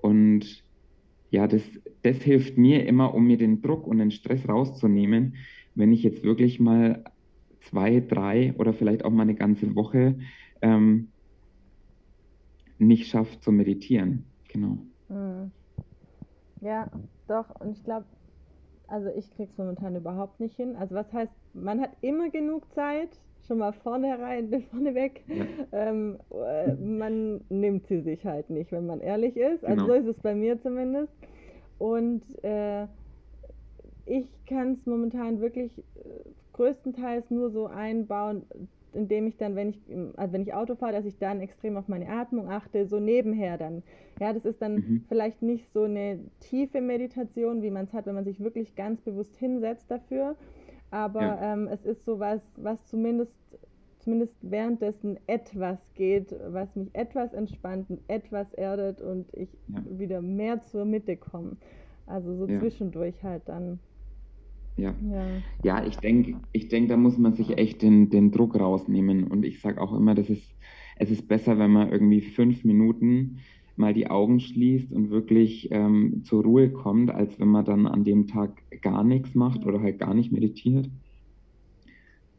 Und 0.00 0.64
ja, 1.30 1.46
das, 1.46 1.62
das 2.02 2.16
hilft 2.18 2.56
mir 2.58 2.86
immer, 2.86 3.14
um 3.14 3.26
mir 3.26 3.36
den 3.36 3.60
Druck 3.60 3.86
und 3.86 3.98
den 3.98 4.10
Stress 4.10 4.48
rauszunehmen, 4.48 5.36
wenn 5.74 5.92
ich 5.92 6.02
jetzt 6.02 6.22
wirklich 6.22 6.60
mal 6.60 7.04
zwei, 7.60 8.00
drei 8.00 8.54
oder 8.58 8.72
vielleicht 8.72 9.04
auch 9.04 9.10
mal 9.10 9.22
eine 9.22 9.34
ganze 9.34 9.74
Woche 9.74 10.18
ähm, 10.62 11.12
nicht 12.78 13.08
schaffe 13.08 13.38
zu 13.40 13.52
meditieren. 13.52 14.24
Genau. 14.48 14.78
Hm. 15.08 15.50
Ja, 16.60 16.90
doch. 17.26 17.60
Und 17.60 17.72
ich 17.72 17.84
glaube, 17.84 18.06
also 18.86 19.08
ich 19.10 19.30
kriege 19.30 19.50
es 19.50 19.58
momentan 19.58 19.96
überhaupt 19.96 20.40
nicht 20.40 20.56
hin. 20.56 20.76
Also 20.76 20.94
was 20.94 21.12
heißt, 21.12 21.36
man 21.54 21.80
hat 21.80 21.96
immer 22.00 22.30
genug 22.30 22.72
Zeit, 22.72 23.20
schon 23.48 23.58
mal 23.58 23.72
vorne 23.72 24.18
rein, 24.18 24.62
vorneweg. 24.70 25.22
Ja. 25.26 25.44
Ähm, 25.72 26.18
äh, 26.30 26.74
man 26.74 27.40
nimmt 27.48 27.86
sie 27.88 28.00
sich 28.02 28.24
halt 28.24 28.50
nicht, 28.50 28.70
wenn 28.70 28.86
man 28.86 29.00
ehrlich 29.00 29.36
ist. 29.36 29.64
Also 29.64 29.86
genau. 29.86 29.86
so 29.86 29.92
ist 29.94 30.16
es 30.16 30.22
bei 30.22 30.34
mir 30.34 30.60
zumindest. 30.60 31.14
Und 31.78 32.22
äh, 32.44 32.84
ich 34.06 34.30
kann 34.46 34.74
es 34.74 34.86
momentan 34.86 35.40
wirklich 35.40 35.76
äh, 35.78 35.82
größtenteils 36.52 37.30
nur 37.30 37.50
so 37.50 37.66
einbauen, 37.66 38.42
indem 38.92 39.26
ich 39.26 39.36
dann, 39.36 39.54
wenn 39.54 39.70
ich, 39.70 39.78
also 40.16 40.32
wenn 40.32 40.42
ich 40.42 40.54
Auto 40.54 40.74
fahre, 40.74 40.92
dass 40.92 41.04
ich 41.04 41.18
dann 41.18 41.40
extrem 41.40 41.76
auf 41.76 41.88
meine 41.88 42.08
Atmung 42.08 42.48
achte, 42.48 42.86
so 42.86 42.98
nebenher 42.98 43.58
dann. 43.58 43.82
Ja, 44.20 44.32
das 44.32 44.44
ist 44.44 44.60
dann 44.60 44.74
mhm. 44.74 45.04
vielleicht 45.08 45.42
nicht 45.42 45.72
so 45.72 45.82
eine 45.82 46.18
tiefe 46.40 46.80
Meditation, 46.80 47.62
wie 47.62 47.70
man 47.70 47.84
es 47.84 47.92
hat, 47.92 48.06
wenn 48.06 48.14
man 48.14 48.24
sich 48.24 48.40
wirklich 48.40 48.74
ganz 48.74 49.00
bewusst 49.00 49.36
hinsetzt 49.36 49.90
dafür, 49.90 50.36
aber 50.90 51.22
ja. 51.22 51.52
ähm, 51.52 51.68
es 51.68 51.84
ist 51.84 52.04
so 52.04 52.18
was, 52.18 52.40
was 52.56 52.84
zumindest, 52.86 53.36
zumindest 53.98 54.36
währenddessen 54.42 55.18
etwas 55.26 55.78
geht, 55.94 56.34
was 56.48 56.74
mich 56.76 56.88
etwas 56.94 57.34
entspannt 57.34 57.90
und 57.90 58.00
etwas 58.08 58.52
erdet 58.54 59.00
und 59.00 59.26
ich 59.34 59.48
ja. 59.68 59.82
wieder 59.98 60.22
mehr 60.22 60.62
zur 60.62 60.84
Mitte 60.84 61.16
komme. 61.16 61.56
Also 62.06 62.34
so 62.34 62.46
ja. 62.46 62.58
zwischendurch 62.58 63.22
halt 63.22 63.42
dann. 63.46 63.78
Ja, 64.76 64.94
ja. 65.10 65.26
ja 65.62 65.86
ich 65.86 65.96
denke, 65.96 66.36
ich 66.52 66.68
denk, 66.68 66.88
da 66.88 66.96
muss 66.96 67.18
man 67.18 67.34
sich 67.34 67.58
echt 67.58 67.82
den, 67.82 68.08
den 68.10 68.30
Druck 68.30 68.58
rausnehmen. 68.58 69.24
Und 69.24 69.44
ich 69.44 69.60
sage 69.60 69.80
auch 69.80 69.92
immer, 69.92 70.14
das 70.14 70.30
ist, 70.30 70.54
es 70.96 71.10
ist 71.10 71.28
besser, 71.28 71.58
wenn 71.58 71.72
man 71.72 71.90
irgendwie 71.90 72.20
fünf 72.22 72.64
Minuten 72.64 73.40
mal 73.78 73.94
die 73.94 74.10
Augen 74.10 74.40
schließt 74.40 74.92
und 74.92 75.10
wirklich 75.10 75.68
ähm, 75.70 76.22
zur 76.24 76.42
Ruhe 76.42 76.70
kommt, 76.70 77.10
als 77.10 77.38
wenn 77.38 77.48
man 77.48 77.64
dann 77.64 77.86
an 77.86 78.04
dem 78.04 78.26
Tag 78.26 78.62
gar 78.82 79.04
nichts 79.04 79.34
macht 79.34 79.64
oder 79.64 79.80
halt 79.80 79.98
gar 79.98 80.14
nicht 80.14 80.32
meditiert. 80.32 80.88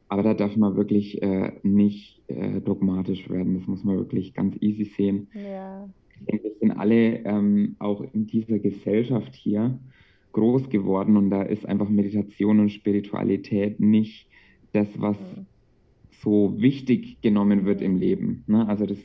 Aber 0.08 0.24
da 0.24 0.34
darf 0.34 0.55
man 0.58 0.75
wirklich 0.75 1.22
äh, 1.22 1.53
nicht 1.62 2.22
äh, 2.27 2.62
dogmatisch 2.62 3.29
werden. 3.29 3.53
Das 3.55 3.67
muss 3.67 3.84
man 3.84 3.98
wirklich 3.98 4.34
ganz 4.34 4.58
easy 4.60 4.86
sehen. 4.86 5.27
Ja. 5.34 5.88
Ich 6.19 6.25
denke, 6.25 6.43
wir 6.46 6.53
sind 6.53 6.72
alle 6.72 7.24
ähm, 7.25 7.75
auch 7.79 8.01
in 8.13 8.25
dieser 8.25 8.60
Gesellschaft 8.60 9.36
hier 9.36 9.79
groß 10.31 10.69
geworden 10.69 11.17
und 11.17 11.29
da 11.29 11.43
ist 11.43 11.65
einfach 11.65 11.89
Meditation 11.89 12.60
und 12.60 12.69
Spiritualität 12.69 13.79
nicht 13.79 14.27
das, 14.74 14.88
was 15.00 15.17
mhm. 15.17 15.46
so 16.10 16.55
wichtig 16.58 17.22
genommen 17.22 17.65
wird 17.65 17.81
im 17.81 17.96
Leben. 17.96 18.43
Ne? 18.48 18.67
Also 18.67 18.86
das 18.86 19.00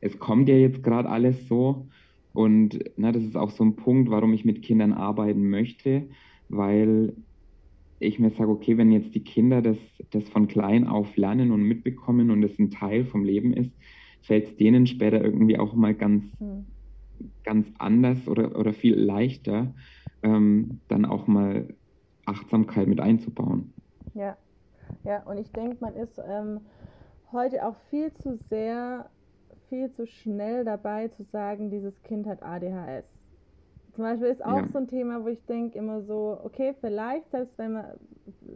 es 0.00 0.18
kommt 0.18 0.48
ja 0.48 0.56
jetzt 0.56 0.82
gerade 0.82 1.08
alles 1.08 1.48
so. 1.48 1.86
Und 2.32 2.78
na, 2.96 3.12
das 3.12 3.24
ist 3.24 3.36
auch 3.36 3.50
so 3.50 3.64
ein 3.64 3.76
Punkt, 3.76 4.10
warum 4.10 4.32
ich 4.32 4.44
mit 4.44 4.62
Kindern 4.62 4.92
arbeiten 4.92 5.48
möchte, 5.50 6.08
weil 6.48 7.14
ich 8.00 8.18
mir 8.18 8.30
sage, 8.30 8.50
okay, 8.50 8.76
wenn 8.78 8.92
jetzt 8.92 9.14
die 9.14 9.24
Kinder 9.24 9.60
das, 9.60 9.78
das 10.10 10.28
von 10.28 10.46
klein 10.46 10.86
auf 10.86 11.16
lernen 11.16 11.50
und 11.50 11.62
mitbekommen 11.62 12.30
und 12.30 12.42
es 12.44 12.58
ein 12.58 12.70
Teil 12.70 13.04
vom 13.04 13.24
Leben 13.24 13.52
ist, 13.52 13.74
fällt 14.22 14.46
es 14.46 14.56
denen 14.56 14.86
später 14.86 15.22
irgendwie 15.22 15.58
auch 15.58 15.74
mal 15.74 15.94
ganz, 15.94 16.22
mhm. 16.40 16.66
ganz 17.44 17.66
anders 17.78 18.28
oder, 18.28 18.56
oder 18.58 18.72
viel 18.72 18.94
leichter, 18.94 19.74
ähm, 20.22 20.80
dann 20.88 21.04
auch 21.04 21.26
mal 21.26 21.74
Achtsamkeit 22.24 22.86
mit 22.86 23.00
einzubauen. 23.00 23.72
Ja, 24.14 24.36
ja, 25.04 25.22
und 25.24 25.38
ich 25.38 25.50
denke, 25.52 25.78
man 25.80 25.94
ist 25.94 26.20
ähm, 26.28 26.60
heute 27.32 27.66
auch 27.66 27.76
viel 27.90 28.12
zu 28.12 28.36
sehr 28.48 29.08
viel 29.68 29.90
zu 29.90 30.06
schnell 30.06 30.64
dabei 30.64 31.08
zu 31.08 31.22
sagen, 31.24 31.70
dieses 31.70 32.02
Kind 32.02 32.26
hat 32.26 32.42
ADHS. 32.42 33.06
Zum 33.94 34.04
Beispiel 34.04 34.28
ist 34.28 34.44
auch 34.44 34.58
ja. 34.58 34.68
so 34.68 34.78
ein 34.78 34.86
Thema, 34.86 35.24
wo 35.24 35.28
ich 35.28 35.44
denke 35.46 35.78
immer 35.78 36.02
so, 36.02 36.38
okay, 36.44 36.74
vielleicht, 36.80 37.28
selbst 37.30 37.58
wenn 37.58 37.72
wir, 37.72 37.96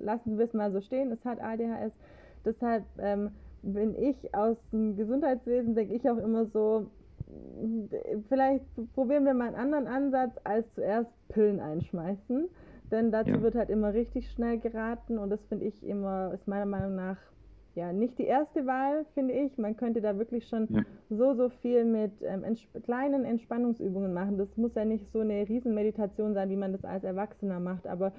lassen 0.00 0.38
wir 0.38 0.45
es 0.45 0.52
mal 0.52 0.71
so 0.71 0.81
stehen, 0.81 1.11
es 1.11 1.25
hat 1.25 1.40
ADHS. 1.40 1.92
Deshalb 2.45 2.85
ähm, 2.99 3.31
bin 3.62 3.95
ich 3.97 4.35
aus 4.35 4.57
dem 4.71 4.97
Gesundheitswesen, 4.97 5.75
denke 5.75 5.95
ich 5.95 6.09
auch 6.09 6.19
immer 6.19 6.47
so, 6.47 6.87
vielleicht 8.28 8.64
probieren 8.95 9.25
wir 9.25 9.35
mal 9.35 9.49
einen 9.49 9.57
anderen 9.57 9.87
Ansatz, 9.87 10.38
als 10.45 10.73
zuerst 10.75 11.12
Pillen 11.28 11.61
einschmeißen. 11.61 12.49
Denn 12.90 13.11
dazu 13.11 13.31
ja. 13.31 13.42
wird 13.42 13.54
halt 13.54 13.71
immer 13.71 13.95
richtig 13.95 14.31
schnell 14.31 14.59
geraten 14.59 15.19
und 15.19 15.31
das 15.31 15.42
finde 15.45 15.64
ich 15.64 15.83
immer, 15.83 16.33
ist 16.35 16.47
meiner 16.47 16.66
Meinung 16.66 16.95
nach 16.95 17.16
ja, 17.75 17.93
nicht 17.93 18.19
die 18.19 18.25
erste 18.25 18.67
Wahl, 18.67 19.05
finde 19.14 19.35
ich. 19.35 19.57
Man 19.59 19.76
könnte 19.76 20.00
da 20.00 20.19
wirklich 20.19 20.47
schon 20.47 20.69
ja. 20.71 20.83
so, 21.11 21.35
so 21.35 21.49
viel 21.49 21.85
mit 21.85 22.12
ähm, 22.23 22.45
ents 22.45 22.62
kleinen 22.85 23.25
Entspannungsübungen 23.25 24.12
machen. 24.12 24.38
Das 24.38 24.57
muss 24.57 24.75
ja 24.75 24.85
nicht 24.85 25.11
so 25.11 25.21
eine 25.21 25.49
Riesenmeditation 25.49 26.35
sein, 26.35 26.50
wie 26.50 26.57
man 26.57 26.73
das 26.73 26.85
als 26.85 27.05
Erwachsener 27.05 27.61
macht, 27.61 27.87
aber 27.87 28.12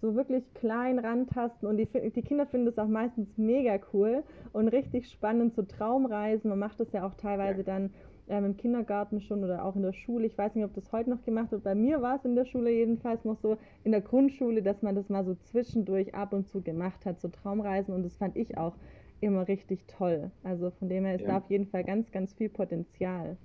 so 0.00 0.14
wirklich 0.14 0.44
klein 0.54 0.98
rantasten 0.98 1.68
und 1.68 1.76
die, 1.76 1.86
die 1.86 2.22
Kinder 2.22 2.46
finden 2.46 2.68
es 2.68 2.78
auch 2.78 2.86
meistens 2.86 3.36
mega 3.36 3.80
cool 3.92 4.22
und 4.52 4.68
richtig 4.68 5.08
spannend, 5.08 5.54
so 5.54 5.62
Traumreisen. 5.62 6.50
Man 6.50 6.58
macht 6.58 6.78
das 6.78 6.92
ja 6.92 7.04
auch 7.04 7.14
teilweise 7.14 7.64
dann 7.64 7.90
ähm, 8.28 8.44
im 8.44 8.56
Kindergarten 8.56 9.20
schon 9.20 9.42
oder 9.42 9.64
auch 9.64 9.76
in 9.76 9.82
der 9.82 9.92
Schule. 9.92 10.26
Ich 10.26 10.36
weiß 10.36 10.54
nicht, 10.54 10.64
ob 10.64 10.74
das 10.74 10.92
heute 10.92 11.10
noch 11.10 11.24
gemacht 11.24 11.50
wird. 11.50 11.64
Bei 11.64 11.74
mir 11.74 12.02
war 12.02 12.16
es 12.16 12.24
in 12.24 12.36
der 12.36 12.44
Schule 12.44 12.70
jedenfalls 12.70 13.24
noch 13.24 13.36
so, 13.36 13.56
in 13.84 13.92
der 13.92 14.00
Grundschule, 14.00 14.62
dass 14.62 14.82
man 14.82 14.94
das 14.94 15.08
mal 15.08 15.24
so 15.24 15.34
zwischendurch 15.34 16.14
ab 16.14 16.32
und 16.32 16.48
zu 16.48 16.60
gemacht 16.60 17.04
hat, 17.04 17.20
so 17.20 17.28
Traumreisen. 17.28 17.94
Und 17.94 18.04
das 18.04 18.16
fand 18.16 18.36
ich 18.36 18.56
auch 18.56 18.74
immer 19.20 19.46
richtig 19.48 19.86
toll. 19.86 20.30
Also 20.42 20.70
von 20.70 20.88
dem 20.88 21.04
her 21.04 21.14
ist 21.14 21.22
ja. 21.22 21.28
da 21.28 21.36
auf 21.38 21.50
jeden 21.50 21.66
Fall 21.66 21.84
ganz, 21.84 22.10
ganz 22.10 22.32
viel 22.32 22.48
Potenzial. 22.48 23.36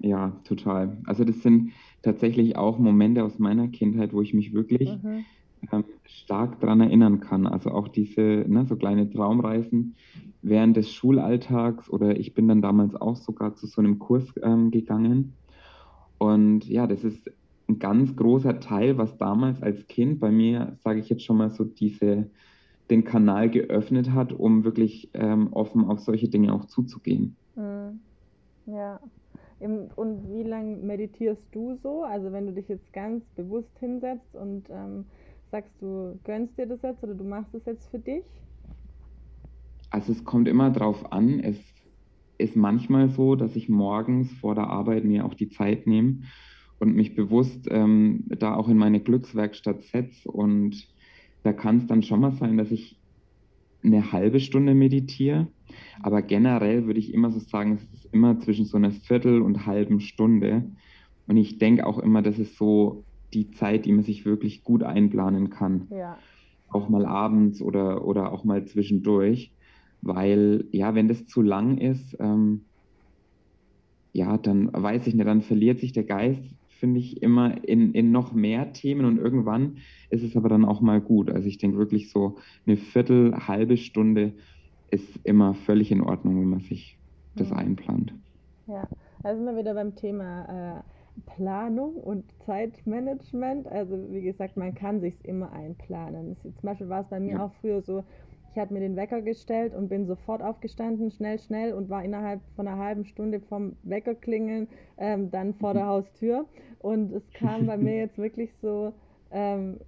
Ja, 0.00 0.32
total. 0.44 0.96
Also 1.06 1.24
das 1.24 1.42
sind 1.42 1.72
tatsächlich 2.02 2.56
auch 2.56 2.78
Momente 2.78 3.24
aus 3.24 3.38
meiner 3.38 3.68
Kindheit, 3.68 4.12
wo 4.12 4.22
ich 4.22 4.32
mich 4.32 4.52
wirklich 4.52 4.90
mhm. 5.02 5.24
ähm, 5.72 5.84
stark 6.04 6.60
daran 6.60 6.80
erinnern 6.80 7.20
kann. 7.20 7.46
Also 7.46 7.70
auch 7.70 7.88
diese 7.88 8.44
ne, 8.46 8.64
so 8.66 8.76
kleine 8.76 9.10
Traumreisen 9.10 9.96
während 10.40 10.76
des 10.76 10.92
Schulalltags 10.92 11.90
oder 11.90 12.16
ich 12.16 12.32
bin 12.34 12.46
dann 12.46 12.62
damals 12.62 12.94
auch 12.94 13.16
sogar 13.16 13.56
zu 13.56 13.66
so 13.66 13.80
einem 13.80 13.98
Kurs 13.98 14.32
ähm, 14.42 14.70
gegangen. 14.70 15.34
Und 16.18 16.68
ja, 16.68 16.86
das 16.86 17.02
ist 17.02 17.30
ein 17.68 17.78
ganz 17.78 18.16
großer 18.16 18.60
Teil, 18.60 18.98
was 18.98 19.18
damals 19.18 19.62
als 19.62 19.86
Kind 19.88 20.20
bei 20.20 20.30
mir, 20.30 20.76
sage 20.82 21.00
ich 21.00 21.08
jetzt 21.08 21.24
schon 21.24 21.36
mal 21.36 21.50
so, 21.50 21.64
diese, 21.64 22.30
den 22.90 23.04
Kanal 23.04 23.50
geöffnet 23.50 24.12
hat, 24.12 24.32
um 24.32 24.64
wirklich 24.64 25.10
ähm, 25.14 25.52
offen 25.52 25.84
auf 25.84 26.00
solche 26.00 26.28
Dinge 26.28 26.52
auch 26.52 26.64
zuzugehen. 26.64 27.36
Mhm. 27.56 28.00
Ja. 28.66 29.00
Und 29.60 30.28
wie 30.28 30.44
lange 30.44 30.76
meditierst 30.76 31.48
du 31.52 31.74
so? 31.82 32.04
Also 32.04 32.30
wenn 32.32 32.46
du 32.46 32.52
dich 32.52 32.68
jetzt 32.68 32.92
ganz 32.92 33.24
bewusst 33.30 33.76
hinsetzt 33.80 34.36
und 34.36 34.70
ähm, 34.70 35.04
sagst, 35.50 35.74
du 35.80 36.18
gönnst 36.24 36.56
dir 36.58 36.66
das 36.66 36.82
jetzt 36.82 37.02
oder 37.02 37.14
du 37.14 37.24
machst 37.24 37.54
es 37.54 37.64
jetzt 37.64 37.88
für 37.90 37.98
dich? 37.98 38.24
Also 39.90 40.12
es 40.12 40.24
kommt 40.24 40.46
immer 40.46 40.70
drauf 40.70 41.12
an. 41.12 41.40
Es 41.40 41.58
ist 42.36 42.54
manchmal 42.54 43.08
so, 43.08 43.34
dass 43.34 43.56
ich 43.56 43.68
morgens 43.68 44.30
vor 44.32 44.54
der 44.54 44.68
Arbeit 44.68 45.04
mir 45.04 45.24
auch 45.24 45.34
die 45.34 45.48
Zeit 45.48 45.86
nehme 45.86 46.20
und 46.78 46.94
mich 46.94 47.16
bewusst 47.16 47.66
ähm, 47.70 48.24
da 48.28 48.54
auch 48.54 48.68
in 48.68 48.76
meine 48.76 49.00
Glückswerkstatt 49.00 49.82
setze. 49.82 50.30
Und 50.30 50.88
da 51.42 51.52
kann 51.52 51.78
es 51.78 51.86
dann 51.86 52.02
schon 52.02 52.20
mal 52.20 52.32
sein, 52.32 52.56
dass 52.56 52.70
ich 52.70 52.98
eine 53.82 54.12
halbe 54.12 54.40
Stunde 54.40 54.74
meditiere. 54.74 55.46
Aber 56.02 56.22
generell 56.22 56.86
würde 56.86 57.00
ich 57.00 57.14
immer 57.14 57.30
so 57.30 57.38
sagen, 57.38 57.72
es 57.72 57.82
ist 57.92 58.12
immer 58.12 58.38
zwischen 58.38 58.64
so 58.64 58.76
einer 58.76 58.90
Viertel 58.90 59.42
und 59.42 59.66
halben 59.66 60.00
Stunde. 60.00 60.64
Und 61.26 61.36
ich 61.36 61.58
denke 61.58 61.86
auch 61.86 61.98
immer, 61.98 62.22
das 62.22 62.38
ist 62.38 62.56
so 62.56 63.04
die 63.34 63.50
Zeit, 63.50 63.84
die 63.84 63.92
man 63.92 64.02
sich 64.02 64.24
wirklich 64.24 64.64
gut 64.64 64.82
einplanen 64.82 65.50
kann. 65.50 65.86
Ja. 65.90 66.18
Auch 66.70 66.88
mal 66.88 67.06
abends 67.06 67.62
oder, 67.62 68.04
oder 68.06 68.32
auch 68.32 68.44
mal 68.44 68.64
zwischendurch. 68.64 69.52
Weil, 70.00 70.64
ja, 70.70 70.94
wenn 70.94 71.08
das 71.08 71.26
zu 71.26 71.42
lang 71.42 71.78
ist, 71.78 72.16
ähm, 72.20 72.62
ja, 74.12 74.38
dann 74.38 74.70
weiß 74.72 75.06
ich 75.06 75.14
nicht, 75.14 75.26
dann 75.26 75.42
verliert 75.42 75.80
sich 75.80 75.92
der 75.92 76.04
Geist, 76.04 76.42
finde 76.78 77.00
ich, 77.00 77.22
immer 77.22 77.64
in, 77.64 77.92
in 77.92 78.12
noch 78.12 78.32
mehr 78.32 78.72
Themen 78.72 79.04
und 79.04 79.18
irgendwann 79.18 79.78
ist 80.10 80.22
es 80.22 80.36
aber 80.36 80.48
dann 80.48 80.64
auch 80.64 80.80
mal 80.80 81.00
gut. 81.00 81.30
Also 81.30 81.48
ich 81.48 81.58
denke 81.58 81.76
wirklich 81.76 82.10
so 82.10 82.36
eine 82.66 82.76
Viertel, 82.76 83.34
halbe 83.48 83.76
Stunde 83.76 84.32
ist 84.90 85.18
immer 85.24 85.54
völlig 85.54 85.90
in 85.90 86.00
Ordnung, 86.00 86.40
wenn 86.40 86.48
man 86.48 86.60
sich 86.60 86.98
das 87.36 87.52
einplant. 87.52 88.14
Ja, 88.66 88.88
also 89.22 89.44
sind 89.44 89.54
wir 89.54 89.60
wieder 89.60 89.74
beim 89.74 89.96
Thema 89.96 90.78
äh, 90.78 90.82
Planung 91.34 91.94
und 91.94 92.24
Zeitmanagement. 92.40 93.66
Also 93.66 93.98
wie 94.10 94.22
gesagt, 94.22 94.56
man 94.56 94.74
kann 94.74 95.00
sich 95.00 95.14
immer 95.24 95.52
einplanen. 95.52 96.36
Zum 96.36 96.52
Beispiel 96.62 96.88
war 96.88 97.00
es 97.00 97.08
bei 97.08 97.20
mir 97.20 97.34
ja. 97.34 97.44
auch 97.44 97.52
früher 97.60 97.82
so, 97.82 98.04
ich 98.50 98.58
hatte 98.58 98.72
mir 98.72 98.80
den 98.80 98.96
Wecker 98.96 99.22
gestellt 99.22 99.74
und 99.74 99.88
bin 99.88 100.06
sofort 100.06 100.42
aufgestanden, 100.42 101.10
schnell, 101.10 101.38
schnell 101.38 101.72
und 101.74 101.88
war 101.90 102.04
innerhalb 102.04 102.40
von 102.56 102.66
einer 102.66 102.82
halben 102.82 103.04
Stunde 103.04 103.40
vom 103.40 103.76
Wecker 103.82 104.14
klingeln 104.14 104.68
ähm, 104.96 105.30
dann 105.30 105.54
vor 105.54 105.74
der 105.74 105.86
Haustür. 105.86 106.46
Und 106.78 107.12
es 107.12 107.30
kam 107.32 107.66
bei 107.66 107.76
mir 107.76 107.96
jetzt 107.98 108.18
wirklich 108.18 108.50
so, 108.60 108.92
ähm, 109.30 109.78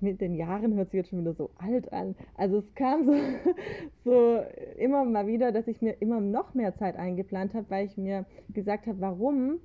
mit 0.00 0.20
den 0.20 0.34
Jahren 0.34 0.74
hört 0.74 0.90
sich 0.90 0.98
jetzt 0.98 1.10
schon 1.10 1.20
wieder 1.20 1.32
so 1.32 1.50
alt 1.58 1.92
an. 1.92 2.16
Also 2.36 2.58
es 2.58 2.74
kam 2.74 3.04
so, 3.04 3.14
so 4.04 4.42
immer 4.76 5.04
mal 5.04 5.26
wieder, 5.26 5.52
dass 5.52 5.68
ich 5.68 5.80
mir 5.80 5.92
immer 6.00 6.20
noch 6.20 6.54
mehr 6.54 6.74
Zeit 6.74 6.96
eingeplant 6.96 7.54
habe, 7.54 7.70
weil 7.70 7.86
ich 7.86 7.96
mir 7.96 8.26
gesagt 8.48 8.86
habe, 8.86 9.00
warum, 9.00 9.60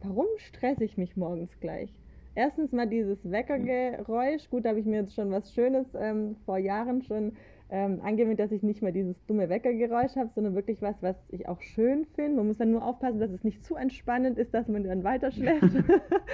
warum 0.00 0.26
stresse 0.36 0.84
ich 0.84 0.96
mich 0.96 1.16
morgens 1.16 1.58
gleich? 1.58 1.92
Erstens 2.34 2.72
mal 2.72 2.86
dieses 2.86 3.30
Weckergeräusch. 3.30 4.48
Gut, 4.50 4.64
da 4.64 4.70
habe 4.70 4.80
ich 4.80 4.86
mir 4.86 5.02
jetzt 5.02 5.14
schon 5.14 5.30
was 5.30 5.52
Schönes 5.52 5.86
ähm, 5.94 6.36
vor 6.44 6.58
Jahren 6.58 7.02
schon 7.02 7.32
ähm, 7.70 8.00
angewöhnt, 8.02 8.38
dass 8.38 8.52
ich 8.52 8.62
nicht 8.62 8.82
mehr 8.82 8.92
dieses 8.92 9.16
dumme 9.26 9.48
Weckergeräusch 9.48 10.16
habe, 10.16 10.30
sondern 10.34 10.54
wirklich 10.54 10.82
was, 10.82 11.02
was 11.02 11.16
ich 11.30 11.48
auch 11.48 11.60
schön 11.62 12.04
finde. 12.04 12.36
Man 12.36 12.48
muss 12.48 12.58
dann 12.58 12.70
nur 12.70 12.84
aufpassen, 12.84 13.18
dass 13.18 13.30
es 13.30 13.44
nicht 13.44 13.64
zu 13.64 13.76
entspannend 13.76 14.38
ist, 14.38 14.52
dass 14.52 14.68
man 14.68 14.84
dann 14.84 15.04
weiter 15.04 15.30
schläft. 15.32 15.62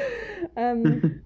ähm, 0.56 1.22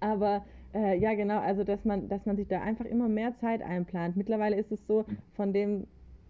aber 0.00 0.44
äh, 0.74 0.98
ja, 0.98 1.14
genau, 1.14 1.38
also 1.38 1.64
dass 1.64 1.84
man, 1.84 2.08
dass 2.08 2.26
man 2.26 2.36
sich 2.36 2.48
da 2.48 2.60
einfach 2.60 2.84
immer 2.84 3.08
mehr 3.08 3.34
Zeit 3.34 3.62
einplant. 3.62 4.16
Mittlerweile 4.16 4.56
ist 4.56 4.72
es 4.72 4.86
so, 4.86 5.04
von 5.34 5.52
dem 5.52 5.86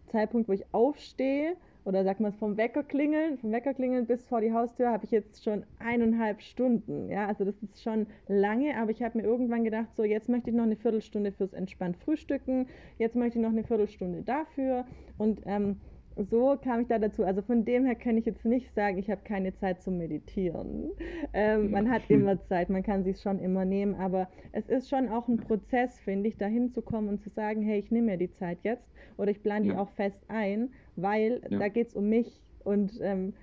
Zeitpunkt, 0.06 0.48
wo 0.48 0.52
ich 0.52 0.64
aufstehe, 0.72 1.56
oder 1.84 2.04
sag 2.04 2.20
mal 2.20 2.32
vom 2.32 2.56
Wecker 2.56 2.82
klingeln, 2.82 3.38
vom 3.38 3.52
Wecker 3.52 3.74
klingeln 3.74 4.06
bis 4.06 4.26
vor 4.26 4.40
die 4.40 4.52
Haustür 4.52 4.90
habe 4.90 5.04
ich 5.04 5.10
jetzt 5.10 5.42
schon 5.42 5.64
eineinhalb 5.78 6.40
Stunden. 6.40 7.10
Ja, 7.10 7.26
also 7.26 7.44
das 7.44 7.62
ist 7.62 7.82
schon 7.82 8.06
lange, 8.28 8.76
aber 8.76 8.90
ich 8.90 9.02
habe 9.02 9.18
mir 9.18 9.24
irgendwann 9.24 9.64
gedacht, 9.64 9.94
so 9.96 10.04
jetzt 10.04 10.28
möchte 10.28 10.50
ich 10.50 10.56
noch 10.56 10.64
eine 10.64 10.76
Viertelstunde 10.76 11.32
fürs 11.32 11.52
entspannt 11.52 11.96
Frühstücken, 11.96 12.66
jetzt 12.98 13.16
möchte 13.16 13.38
ich 13.38 13.42
noch 13.42 13.50
eine 13.50 13.64
Viertelstunde 13.64 14.22
dafür 14.22 14.84
und 15.18 15.40
ähm, 15.46 15.80
so 16.16 16.56
kam 16.62 16.80
ich 16.80 16.88
da 16.88 16.98
dazu. 16.98 17.24
Also 17.24 17.42
von 17.42 17.64
dem 17.64 17.84
her 17.84 17.94
kann 17.94 18.16
ich 18.16 18.24
jetzt 18.24 18.44
nicht 18.44 18.72
sagen, 18.74 18.98
ich 18.98 19.10
habe 19.10 19.22
keine 19.24 19.54
Zeit 19.54 19.82
zum 19.82 19.98
Meditieren. 19.98 20.90
Ähm, 21.32 21.70
man 21.70 21.90
hat 21.90 22.02
immer 22.08 22.40
Zeit, 22.40 22.70
man 22.70 22.82
kann 22.82 23.04
sich 23.04 23.20
schon 23.20 23.38
immer 23.38 23.64
nehmen, 23.64 23.94
aber 23.94 24.28
es 24.52 24.68
ist 24.68 24.88
schon 24.88 25.08
auch 25.08 25.28
ein 25.28 25.38
Prozess, 25.38 25.98
finde 26.00 26.28
ich, 26.28 26.36
dahin 26.36 26.70
zu 26.70 26.82
kommen 26.82 27.08
und 27.08 27.20
zu 27.20 27.30
sagen, 27.30 27.62
hey, 27.62 27.78
ich 27.78 27.90
nehme 27.90 28.12
mir 28.12 28.16
die 28.16 28.30
Zeit 28.30 28.58
jetzt 28.62 28.90
oder 29.16 29.30
ich 29.30 29.42
plane 29.42 29.64
die 29.64 29.70
ja. 29.70 29.78
auch 29.78 29.90
fest 29.90 30.22
ein, 30.28 30.70
weil 30.96 31.40
ja. 31.48 31.58
da 31.58 31.68
geht 31.68 31.88
es 31.88 31.94
um 31.94 32.08
mich 32.08 32.42
und 32.64 33.00
ähm, 33.02 33.34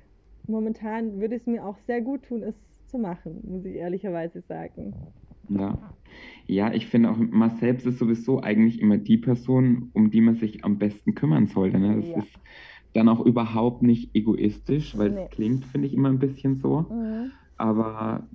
momentan 0.48 1.20
würde 1.20 1.36
es 1.36 1.46
mir 1.46 1.66
auch 1.66 1.78
sehr 1.80 2.02
gut 2.02 2.24
tun, 2.24 2.44
es 2.44 2.56
zu 2.88 2.98
machen, 2.98 3.42
muss 3.44 3.66
ich 3.66 3.76
ehrlicherweise 3.76 4.42
sagen. 4.42 4.94
Ja. 5.50 5.78
Ja, 6.48 6.74
ich 6.74 6.88
finde 6.88 7.12
auch, 7.12 7.18
man 7.18 7.52
selbst 7.60 7.86
ist 7.86 8.00
sowieso 8.00 8.42
eigentlich 8.42 8.82
immer 8.82 8.98
die 8.98 9.18
Person, 9.18 9.92
um 9.94 10.10
die 10.10 10.20
man 10.20 10.34
sich 10.34 10.66
am 10.66 10.80
besten 10.80 11.14
kümmern 11.14 11.46
sollte. 11.46 11.78
Ne? 11.78 11.98
Das 11.98 12.10
ja. 12.10 12.18
ist 12.18 12.40
dann 12.94 13.08
auch 13.08 13.24
überhaupt 13.24 13.84
nicht 13.84 14.16
egoistisch, 14.16 14.98
weil 14.98 15.12
nee. 15.12 15.22
es 15.22 15.30
klingt, 15.30 15.66
finde 15.66 15.88
ich, 15.88 15.94
immer 15.94 16.10
ein 16.10 16.18
bisschen 16.18 16.56
so. 16.56 16.88
Mhm. 16.90 17.32
Aber 17.58 18.28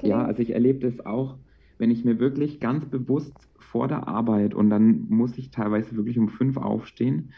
ja, 0.00 0.24
also 0.24 0.42
ich 0.42 0.50
erlebe 0.50 0.78
das 0.78 1.04
auch, 1.04 1.36
wenn 1.78 1.90
ich 1.90 2.04
mir 2.04 2.20
wirklich 2.20 2.60
ganz 2.60 2.86
bewusst 2.86 3.36
vor 3.58 3.88
der 3.88 4.06
Arbeit 4.06 4.54
und 4.54 4.70
dann 4.70 5.06
muss 5.08 5.36
ich 5.36 5.50
teilweise 5.50 5.96
wirklich 5.96 6.18
um 6.18 6.28
fünf 6.28 6.56
aufstehen. 6.56 7.32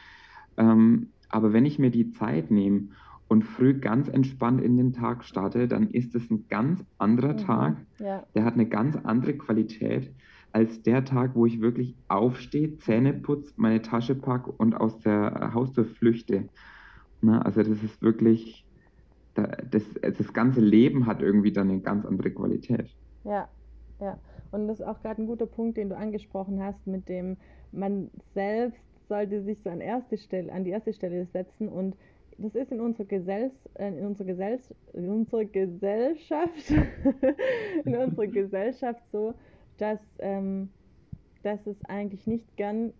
Ähm, 0.58 1.08
aber 1.30 1.52
wenn 1.52 1.64
ich 1.64 1.78
mir 1.78 1.90
die 1.90 2.10
Zeit 2.10 2.50
nehme 2.50 2.88
und 3.28 3.42
früh 3.44 3.74
ganz 3.74 4.08
entspannt 4.08 4.60
in 4.60 4.76
den 4.76 4.92
Tag 4.92 5.24
starte, 5.24 5.66
dann 5.68 5.90
ist 5.90 6.14
es 6.14 6.30
ein 6.30 6.46
ganz 6.48 6.84
anderer 6.98 7.32
mhm. 7.32 7.38
Tag. 7.38 7.76
Ja. 7.98 8.24
Der 8.34 8.44
hat 8.44 8.54
eine 8.54 8.66
ganz 8.66 8.96
andere 8.96 9.34
Qualität 9.34 10.12
als 10.52 10.82
der 10.82 11.04
Tag, 11.04 11.34
wo 11.34 11.44
ich 11.44 11.60
wirklich 11.60 11.94
aufstehe, 12.08 12.76
Zähne 12.78 13.12
putze, 13.12 13.52
meine 13.56 13.82
Tasche 13.82 14.14
packe 14.14 14.50
und 14.52 14.74
aus 14.74 15.00
der 15.00 15.52
Haustür 15.52 15.84
flüchte. 15.84 16.48
Na, 17.20 17.42
also 17.42 17.62
das 17.62 17.82
ist 17.82 18.00
wirklich, 18.00 18.64
das, 19.34 19.82
das 20.00 20.32
ganze 20.32 20.60
Leben 20.60 21.06
hat 21.06 21.20
irgendwie 21.20 21.52
dann 21.52 21.68
eine 21.68 21.80
ganz 21.80 22.06
andere 22.06 22.30
Qualität. 22.30 22.88
Ja, 23.24 23.48
ja. 24.00 24.18
Und 24.50 24.68
das 24.68 24.80
ist 24.80 24.86
auch 24.86 25.02
gerade 25.02 25.20
ein 25.20 25.26
guter 25.26 25.46
Punkt, 25.46 25.76
den 25.76 25.90
du 25.90 25.96
angesprochen 25.96 26.62
hast, 26.62 26.86
mit 26.86 27.08
dem 27.08 27.36
man 27.72 28.10
selbst 28.32 28.86
sollte 29.08 29.42
sich 29.42 29.60
so 29.62 29.68
an 29.68 29.80
erste 29.80 30.16
Stelle, 30.16 30.52
an 30.52 30.64
die 30.64 30.70
erste 30.70 30.92
Stelle 30.92 31.26
setzen 31.26 31.68
und 31.68 31.96
das 32.38 32.54
ist 32.54 32.72
in 32.72 32.80
unserer, 32.80 33.06
Gesell 33.06 33.50
äh, 33.74 33.88
in 33.88 34.06
unserer, 34.06 34.26
Gesell 34.26 34.58
in 34.92 35.08
unserer 35.08 35.44
Gesellschaft, 35.44 36.70
in 37.84 37.96
unserer 37.96 38.26
Gesellschaft 38.26 39.02
so, 39.10 39.34
dass, 39.78 40.00
ähm, 40.18 40.70
dass 41.42 41.66
es 41.66 41.82
eigentlich 41.84 42.26
nicht 42.26 42.56
gern 42.56 42.92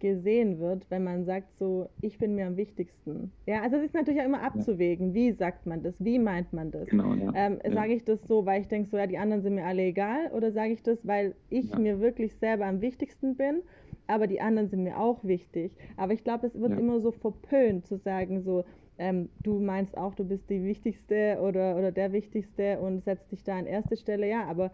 gesehen 0.00 0.58
wird, 0.58 0.90
wenn 0.90 1.04
man 1.04 1.26
sagt 1.26 1.52
so, 1.58 1.90
ich 2.00 2.18
bin 2.18 2.34
mir 2.34 2.46
am 2.46 2.56
wichtigsten. 2.56 3.32
Ja, 3.46 3.60
also 3.60 3.76
es 3.76 3.84
ist 3.84 3.94
natürlich 3.94 4.20
auch 4.20 4.24
immer 4.24 4.42
abzuwägen, 4.42 5.12
wie 5.12 5.30
sagt 5.32 5.66
man 5.66 5.82
das, 5.82 6.02
wie 6.02 6.18
meint 6.18 6.54
man 6.54 6.70
das. 6.70 6.88
Genau, 6.88 7.12
ja. 7.12 7.30
Ähm, 7.34 7.58
ja. 7.62 7.70
Sage 7.70 7.92
ich 7.92 8.04
das 8.04 8.22
so, 8.22 8.46
weil 8.46 8.62
ich 8.62 8.68
denke 8.68 8.88
so, 8.88 8.96
ja, 8.96 9.06
die 9.06 9.18
anderen 9.18 9.42
sind 9.42 9.56
mir 9.56 9.66
alle 9.66 9.82
egal, 9.82 10.30
oder 10.32 10.52
sage 10.52 10.72
ich 10.72 10.82
das, 10.82 11.06
weil 11.06 11.34
ich 11.50 11.70
ja. 11.70 11.78
mir 11.78 12.00
wirklich 12.00 12.34
selber 12.36 12.64
am 12.64 12.80
wichtigsten 12.80 13.36
bin 13.36 13.62
aber 14.10 14.26
die 14.26 14.40
anderen 14.40 14.68
sind 14.68 14.82
mir 14.82 14.98
auch 14.98 15.22
wichtig. 15.24 15.72
Aber 15.96 16.12
ich 16.12 16.24
glaube, 16.24 16.46
es 16.46 16.58
wird 16.60 16.72
ja. 16.72 16.78
immer 16.78 17.00
so 17.00 17.12
verpönt 17.12 17.86
zu 17.86 17.96
sagen, 17.96 18.42
so, 18.42 18.64
ähm, 19.00 19.30
du 19.42 19.58
meinst 19.58 19.96
auch, 19.96 20.14
du 20.14 20.24
bist 20.24 20.50
die 20.50 20.62
Wichtigste 20.62 21.38
oder, 21.40 21.76
oder 21.76 21.90
der 21.90 22.12
Wichtigste 22.12 22.78
und 22.80 23.02
setzt 23.02 23.32
dich 23.32 23.42
da 23.42 23.56
an 23.56 23.66
erste 23.66 23.96
Stelle. 23.96 24.28
Ja, 24.28 24.44
aber 24.44 24.70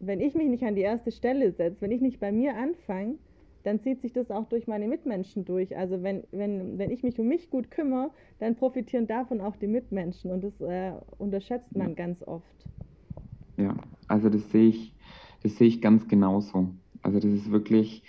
wenn 0.00 0.20
ich 0.20 0.34
mich 0.34 0.48
nicht 0.48 0.64
an 0.64 0.74
die 0.74 0.82
erste 0.82 1.12
Stelle 1.12 1.52
setze, 1.52 1.80
wenn 1.80 1.92
ich 1.92 2.00
nicht 2.00 2.18
bei 2.18 2.32
mir 2.32 2.56
anfange, 2.56 3.14
dann 3.62 3.80
zieht 3.80 4.00
sich 4.00 4.12
das 4.12 4.32
auch 4.32 4.48
durch 4.48 4.66
meine 4.66 4.88
Mitmenschen 4.88 5.44
durch. 5.44 5.76
Also 5.76 6.02
wenn, 6.02 6.24
wenn, 6.32 6.76
wenn 6.76 6.90
ich 6.90 7.04
mich 7.04 7.20
um 7.20 7.28
mich 7.28 7.50
gut 7.50 7.70
kümmere, 7.70 8.10
dann 8.40 8.56
profitieren 8.56 9.06
davon 9.06 9.40
auch 9.40 9.56
die 9.56 9.68
Mitmenschen 9.68 10.32
und 10.32 10.42
das 10.42 10.60
äh, 10.60 10.92
unterschätzt 11.18 11.76
man 11.76 11.90
ja. 11.90 11.94
ganz 11.94 12.22
oft. 12.24 12.64
Ja, 13.56 13.76
also 14.08 14.28
das 14.28 14.50
sehe 14.50 14.70
ich, 14.70 14.92
das 15.42 15.56
sehe 15.56 15.68
ich 15.68 15.80
ganz 15.80 16.08
genauso. 16.08 16.70
Also 17.02 17.20
das 17.20 17.30
ist 17.30 17.52
wirklich, 17.52 18.02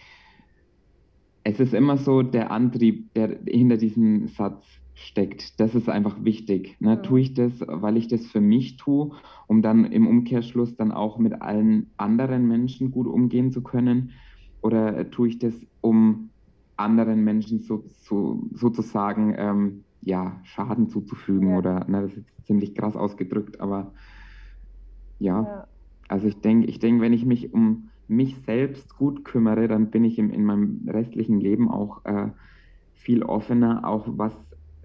es 1.43 1.60
ist 1.60 1.73
immer 1.73 1.97
so 1.97 2.21
der 2.21 2.52
Antrieb, 2.52 3.13
der 3.13 3.39
hinter 3.45 3.78
diesem 3.78 4.28
Satz 4.28 4.63
steckt. 4.93 5.60
Das 5.60 5.75
ist 5.75 5.89
einfach 5.89 6.23
wichtig. 6.23 6.75
Ne? 6.80 6.97
Mhm. 6.97 7.04
Tue 7.04 7.21
ich 7.21 7.34
das, 7.34 7.54
weil 7.65 7.97
ich 7.97 8.08
das 8.08 8.25
für 8.25 8.41
mich 8.41 8.78
tue, 8.78 9.12
um 9.47 9.62
dann 9.62 9.86
im 9.86 10.08
Umkehrschluss 10.08 10.75
dann 10.75 10.91
auch 10.91 11.17
mit 11.17 11.41
allen 11.41 11.89
anderen 11.97 12.47
Menschen 12.47 12.91
gut 12.91 13.08
umgehen 13.08 13.52
zu 13.52 13.62
können? 13.62 14.12
Oder 14.62 15.10
tue 15.10 15.30
ich 15.30 15.39
das, 15.39 15.54
um 15.82 16.30
anderen 16.75 17.23
Menschen 17.23 17.60
so, 17.60 17.84
so, 17.88 18.43
sozusagen 18.54 19.34
ähm, 19.38 19.84
ja, 20.02 20.39
Schaden 20.43 20.89
zuzufügen? 20.89 21.52
Ja. 21.52 21.58
Oder, 21.58 21.86
ne, 21.88 22.02
das 22.02 22.13
ist 22.15 22.45
ziemlich 22.45 22.75
krass 22.75 22.95
ausgedrückt, 22.95 23.62
aber 23.62 23.93
ja. 25.19 25.43
ja. 25.43 25.67
Also 26.10 26.28
ich 26.28 26.41
denke, 26.41 26.67
ich 26.67 26.80
denke, 26.80 27.02
wenn 27.02 27.13
ich 27.13 27.25
mich 27.25 27.54
um 27.54 27.88
mich 28.10 28.38
selbst 28.45 28.98
gut 28.98 29.24
kümmere, 29.24 29.67
dann 29.67 29.91
bin 29.91 30.04
ich 30.04 30.17
im, 30.17 30.32
in 30.32 30.43
meinem 30.43 30.88
restlichen 30.88 31.39
Leben 31.39 31.69
auch 31.69 32.04
äh, 32.06 32.30
viel 32.93 33.24
offener, 33.24 33.88
auch 33.88 34.06
was 34.08 34.34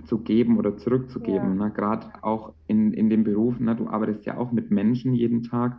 zu 0.04 0.18
geben 0.18 0.58
oder 0.58 0.76
zurückzugeben. 0.76 1.58
Ja. 1.58 1.66
Ne? 1.66 1.72
Gerade 1.74 2.08
auch 2.22 2.52
in, 2.66 2.92
in 2.92 3.10
dem 3.10 3.24
Beruf, 3.24 3.58
ne? 3.60 3.74
du 3.74 3.88
arbeitest 3.88 4.26
ja 4.26 4.36
auch 4.36 4.52
mit 4.52 4.70
Menschen 4.70 5.14
jeden 5.14 5.42
Tag 5.42 5.78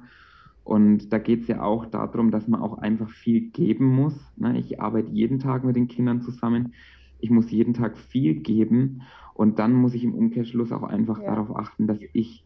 und 0.63 1.13
da 1.13 1.19
geht 1.19 1.43
es 1.43 1.47
ja 1.47 1.61
auch 1.61 1.85
darum, 1.85 2.31
dass 2.31 2.47
man 2.47 2.61
auch 2.61 2.79
einfach 2.79 3.09
viel 3.09 3.51
geben 3.51 3.85
muss. 3.85 4.15
Ne? 4.35 4.57
Ich 4.57 4.81
arbeite 4.81 5.11
jeden 5.11 5.39
Tag 5.39 5.63
mit 5.63 5.75
den 5.75 5.87
Kindern 5.87 6.21
zusammen. 6.21 6.73
Ich 7.19 7.29
muss 7.29 7.51
jeden 7.51 7.75
Tag 7.75 7.97
viel 7.97 8.35
geben 8.35 9.03
und 9.35 9.59
dann 9.59 9.73
muss 9.73 9.93
ich 9.93 10.03
im 10.03 10.15
Umkehrschluss 10.15 10.71
auch 10.71 10.83
einfach 10.83 11.21
ja. 11.21 11.27
darauf 11.27 11.55
achten, 11.55 11.85
dass 11.87 11.99
ich 12.13 12.44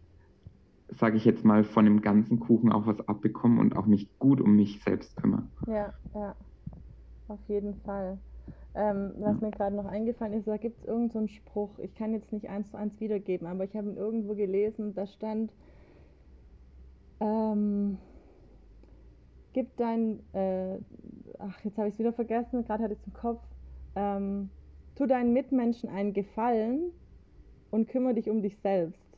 sage 0.91 1.17
ich 1.17 1.25
jetzt 1.25 1.45
mal, 1.45 1.63
von 1.63 1.85
dem 1.85 2.01
ganzen 2.01 2.39
Kuchen 2.39 2.71
auch 2.71 2.85
was 2.85 3.07
abbekommen 3.07 3.59
und 3.59 3.75
auch 3.75 3.85
mich 3.85 4.17
gut 4.19 4.41
um 4.41 4.55
mich 4.55 4.81
selbst 4.83 5.15
kümmere. 5.15 5.43
Ja, 5.67 5.93
ja, 6.13 6.35
auf 7.27 7.39
jeden 7.47 7.75
Fall. 7.81 8.17
Ähm, 8.75 9.11
was 9.17 9.39
ja. 9.39 9.47
mir 9.47 9.51
gerade 9.51 9.75
noch 9.75 9.85
eingefallen 9.85 10.33
ist, 10.33 10.47
da 10.47 10.57
gibt 10.57 10.79
es 10.79 10.85
irgendeinen 10.85 11.27
so 11.27 11.33
Spruch, 11.33 11.79
ich 11.79 11.93
kann 11.95 12.13
jetzt 12.13 12.31
nicht 12.31 12.49
eins 12.49 12.69
zu 12.69 12.77
eins 12.77 12.99
wiedergeben, 12.99 13.47
aber 13.47 13.63
ich 13.63 13.75
habe 13.75 13.89
ihn 13.89 13.97
irgendwo 13.97 14.35
gelesen, 14.35 14.93
da 14.93 15.07
stand, 15.07 15.53
ähm, 17.19 17.97
gib 19.53 19.75
dein, 19.77 20.19
äh, 20.33 20.77
ach, 21.39 21.63
jetzt 21.63 21.77
habe 21.77 21.87
ich 21.87 21.95
es 21.95 21.99
wieder 21.99 22.13
vergessen, 22.13 22.63
gerade 22.63 22.83
hatte 22.83 22.93
ich 22.93 22.99
es 22.99 23.07
im 23.07 23.13
Kopf, 23.13 23.43
ähm, 23.95 24.49
tu 24.95 25.07
deinen 25.07 25.33
Mitmenschen 25.33 25.89
einen 25.89 26.13
Gefallen 26.13 26.91
und 27.71 27.89
kümmere 27.89 28.13
dich 28.13 28.29
um 28.29 28.41
dich 28.41 28.57
selbst. 28.59 29.17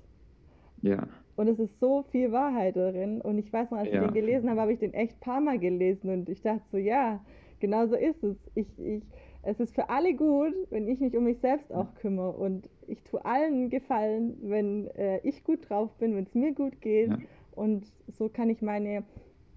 Ja. 0.81 1.07
Und 1.35 1.47
es 1.47 1.59
ist 1.59 1.79
so 1.79 2.03
viel 2.03 2.31
Wahrheit 2.31 2.75
darin. 2.75 3.21
Und 3.21 3.37
ich 3.37 3.51
weiß 3.51 3.71
noch, 3.71 3.79
als 3.79 3.89
ja. 3.89 3.95
ich 3.95 4.01
den 4.01 4.13
gelesen 4.13 4.49
habe, 4.49 4.61
habe 4.61 4.73
ich 4.73 4.79
den 4.79 4.93
echt 4.93 5.17
ein 5.17 5.19
paar 5.19 5.41
Mal 5.41 5.59
gelesen. 5.59 6.09
Und 6.09 6.29
ich 6.29 6.41
dachte 6.41 6.63
so, 6.71 6.77
ja, 6.77 7.19
genau 7.59 7.87
so 7.87 7.95
ist 7.95 8.23
es. 8.23 8.37
Ich, 8.55 8.67
ich, 8.79 9.03
es 9.43 9.59
ist 9.59 9.73
für 9.73 9.89
alle 9.89 10.13
gut, 10.13 10.53
wenn 10.69 10.87
ich 10.87 10.99
mich 10.99 11.15
um 11.15 11.23
mich 11.23 11.39
selbst 11.39 11.73
auch 11.73 11.93
kümmere. 11.95 12.31
Und 12.31 12.69
ich 12.87 13.01
tue 13.03 13.23
allen 13.25 13.69
Gefallen, 13.69 14.37
wenn 14.43 14.87
äh, 14.97 15.19
ich 15.23 15.43
gut 15.43 15.69
drauf 15.69 15.91
bin, 15.97 16.15
wenn 16.15 16.25
es 16.25 16.35
mir 16.35 16.53
gut 16.53 16.81
geht. 16.81 17.09
Ja. 17.09 17.17
Und 17.53 17.85
so 18.17 18.29
kann 18.29 18.49
ich 18.49 18.61
meine 18.61 19.03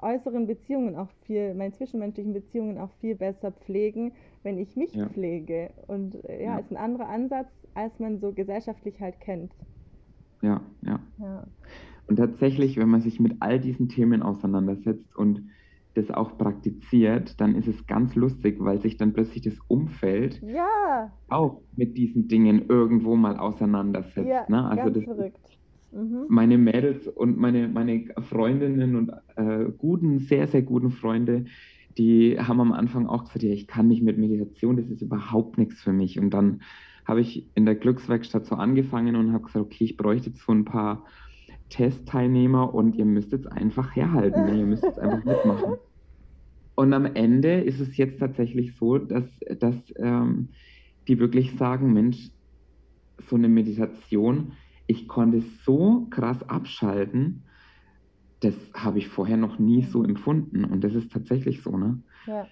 äußeren 0.01 0.47
Beziehungen 0.47 0.97
auch 0.97 1.11
viel, 1.23 1.55
meine 1.55 1.73
zwischenmenschlichen 1.73 2.33
Beziehungen 2.33 2.79
auch 2.79 2.91
viel 3.01 3.15
besser 3.15 3.53
pflegen, 3.53 4.13
wenn 4.43 4.59
ich 4.59 4.77
mich 4.77 4.95
ja. 4.95 5.09
pflege. 5.09 5.71
Und 5.87 6.23
äh, 6.29 6.45
ja, 6.45 6.53
ja, 6.53 6.59
ist 6.59 6.71
ein 6.71 6.77
anderer 6.77 7.09
Ansatz, 7.09 7.49
als 7.75 7.99
man 7.99 8.19
so 8.19 8.33
gesellschaftlich 8.33 9.01
halt 9.01 9.21
kennt. 9.21 9.53
Ja, 10.45 10.61
ja, 10.83 11.01
ja. 11.19 11.47
Und 12.07 12.17
tatsächlich, 12.17 12.77
wenn 12.77 12.89
man 12.89 13.01
sich 13.01 13.19
mit 13.19 13.37
all 13.41 13.59
diesen 13.59 13.89
Themen 13.89 14.23
auseinandersetzt 14.23 15.17
und 15.17 15.49
das 15.95 16.11
auch 16.11 16.37
praktiziert, 16.37 17.41
dann 17.41 17.55
ist 17.55 17.69
es 17.69 17.87
ganz 17.87 18.15
lustig, 18.15 18.57
weil 18.59 18.81
sich 18.81 18.97
dann 18.97 19.13
plötzlich 19.13 19.43
das 19.43 19.59
Umfeld 19.69 20.43
ja. 20.43 21.13
auch 21.29 21.61
mit 21.77 21.97
diesen 21.97 22.29
Dingen 22.29 22.67
irgendwo 22.69 23.17
mal 23.17 23.37
auseinandersetzt. 23.39 24.29
Ja, 24.29 24.45
ne? 24.49 24.69
Also 24.69 24.85
ganz 24.85 24.95
das 24.97 25.05
verrückt. 25.05 25.59
Mhm. 25.93 26.25
Meine 26.29 26.59
Mädels 26.59 27.07
und 27.07 27.39
meine, 27.39 27.69
meine 27.69 28.07
Freundinnen 28.23 28.97
und 28.97 29.13
äh, 29.37 29.71
guten, 29.79 30.19
sehr, 30.19 30.49
sehr 30.49 30.63
guten 30.63 30.91
Freunde, 30.91 31.45
die 31.97 32.39
haben 32.41 32.61
am 32.61 32.73
Anfang 32.73 33.07
auch 33.07 33.25
gesagt, 33.25 33.45
ja, 33.45 33.53
ich 33.53 33.69
kann 33.69 33.87
mich 33.87 34.03
mit 34.03 34.19
Meditation, 34.19 34.77
das 34.77 34.91
ist 34.91 35.03
überhaupt 35.03 35.59
nichts 35.59 35.81
für 35.81 35.93
mich. 35.93 36.19
Und 36.19 36.31
dann 36.31 36.63
habe 37.05 37.21
ich 37.21 37.47
in 37.55 37.67
der 37.67 37.75
Glückswerkstatt 37.75 38.47
so 38.47 38.55
angefangen 38.57 39.17
und 39.17 39.33
habe 39.33 39.45
gesagt, 39.45 39.64
okay, 39.64 39.85
ich 39.85 39.97
bräuchte 39.97 40.31
jetzt 40.31 40.43
so 40.43 40.53
ein 40.53 40.64
paar 40.64 41.05
Testteilnehmer 41.69 42.73
und 42.75 42.97
ihr 42.97 43.05
müsst 43.05 43.33
jetzt 43.33 43.51
einfach 43.51 43.95
herhalten, 43.95 44.45
ne? 44.47 44.59
ihr 44.59 44.67
müsst 44.67 44.85
jetzt 44.85 44.99
einfach 44.99 45.25
mitmachen. 45.25 45.75
Und 46.75 46.93
am 46.93 47.07
Ende 47.07 47.61
ist 47.61 47.81
es 47.81 47.97
jetzt 47.97 48.19
tatsächlich 48.19 48.75
so, 48.75 48.99
dass, 48.99 49.25
dass 49.59 49.77
ähm, 49.97 50.49
die 51.07 51.19
wirklich 51.19 51.57
sagen, 51.57 51.93
Mensch, 51.93 52.31
so 53.19 53.37
eine 53.37 53.49
Meditation, 53.49 54.53
ich 54.87 55.07
konnte 55.07 55.43
so 55.64 56.07
krass 56.11 56.49
abschalten, 56.49 57.45
das 58.40 58.55
habe 58.75 58.99
ich 58.99 59.09
vorher 59.09 59.37
noch 59.37 59.59
nie 59.59 59.83
so 59.83 60.03
empfunden. 60.03 60.64
Und 60.64 60.83
das 60.83 60.95
ist 60.95 61.12
tatsächlich 61.12 61.62
so, 61.62 61.77
ne? 61.79 62.03
Ja 62.27 62.47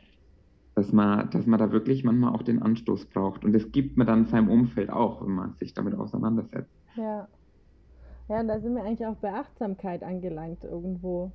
dass 0.75 0.93
man, 0.93 1.31
dass 1.31 1.47
man 1.47 1.59
da 1.59 1.71
wirklich 1.73 2.05
manchmal 2.05 2.35
auch 2.35 2.43
den 2.43 2.63
Anstoß 2.63 3.07
braucht. 3.07 3.45
Und 3.45 3.53
das 3.53 3.71
gibt 3.73 3.97
man 3.97 4.07
dann 4.07 4.27
seinem 4.27 4.49
Umfeld 4.49 4.91
auch, 4.91 5.23
wenn 5.23 5.35
man 5.35 5.55
sich 5.55 5.75
damit 5.75 5.95
auseinandersetzt. 5.95 6.73
Ja. 6.97 7.29
Ja, 8.29 8.41
und 8.41 8.49
da 8.49 8.61
sind 8.61 8.75
wir 8.75 8.83
eigentlich 8.83 9.07
auch 9.07 9.17
bei 9.17 9.33
Achtsamkeit 9.35 10.03
angelangt 10.03 10.65
irgendwo. 10.65 11.33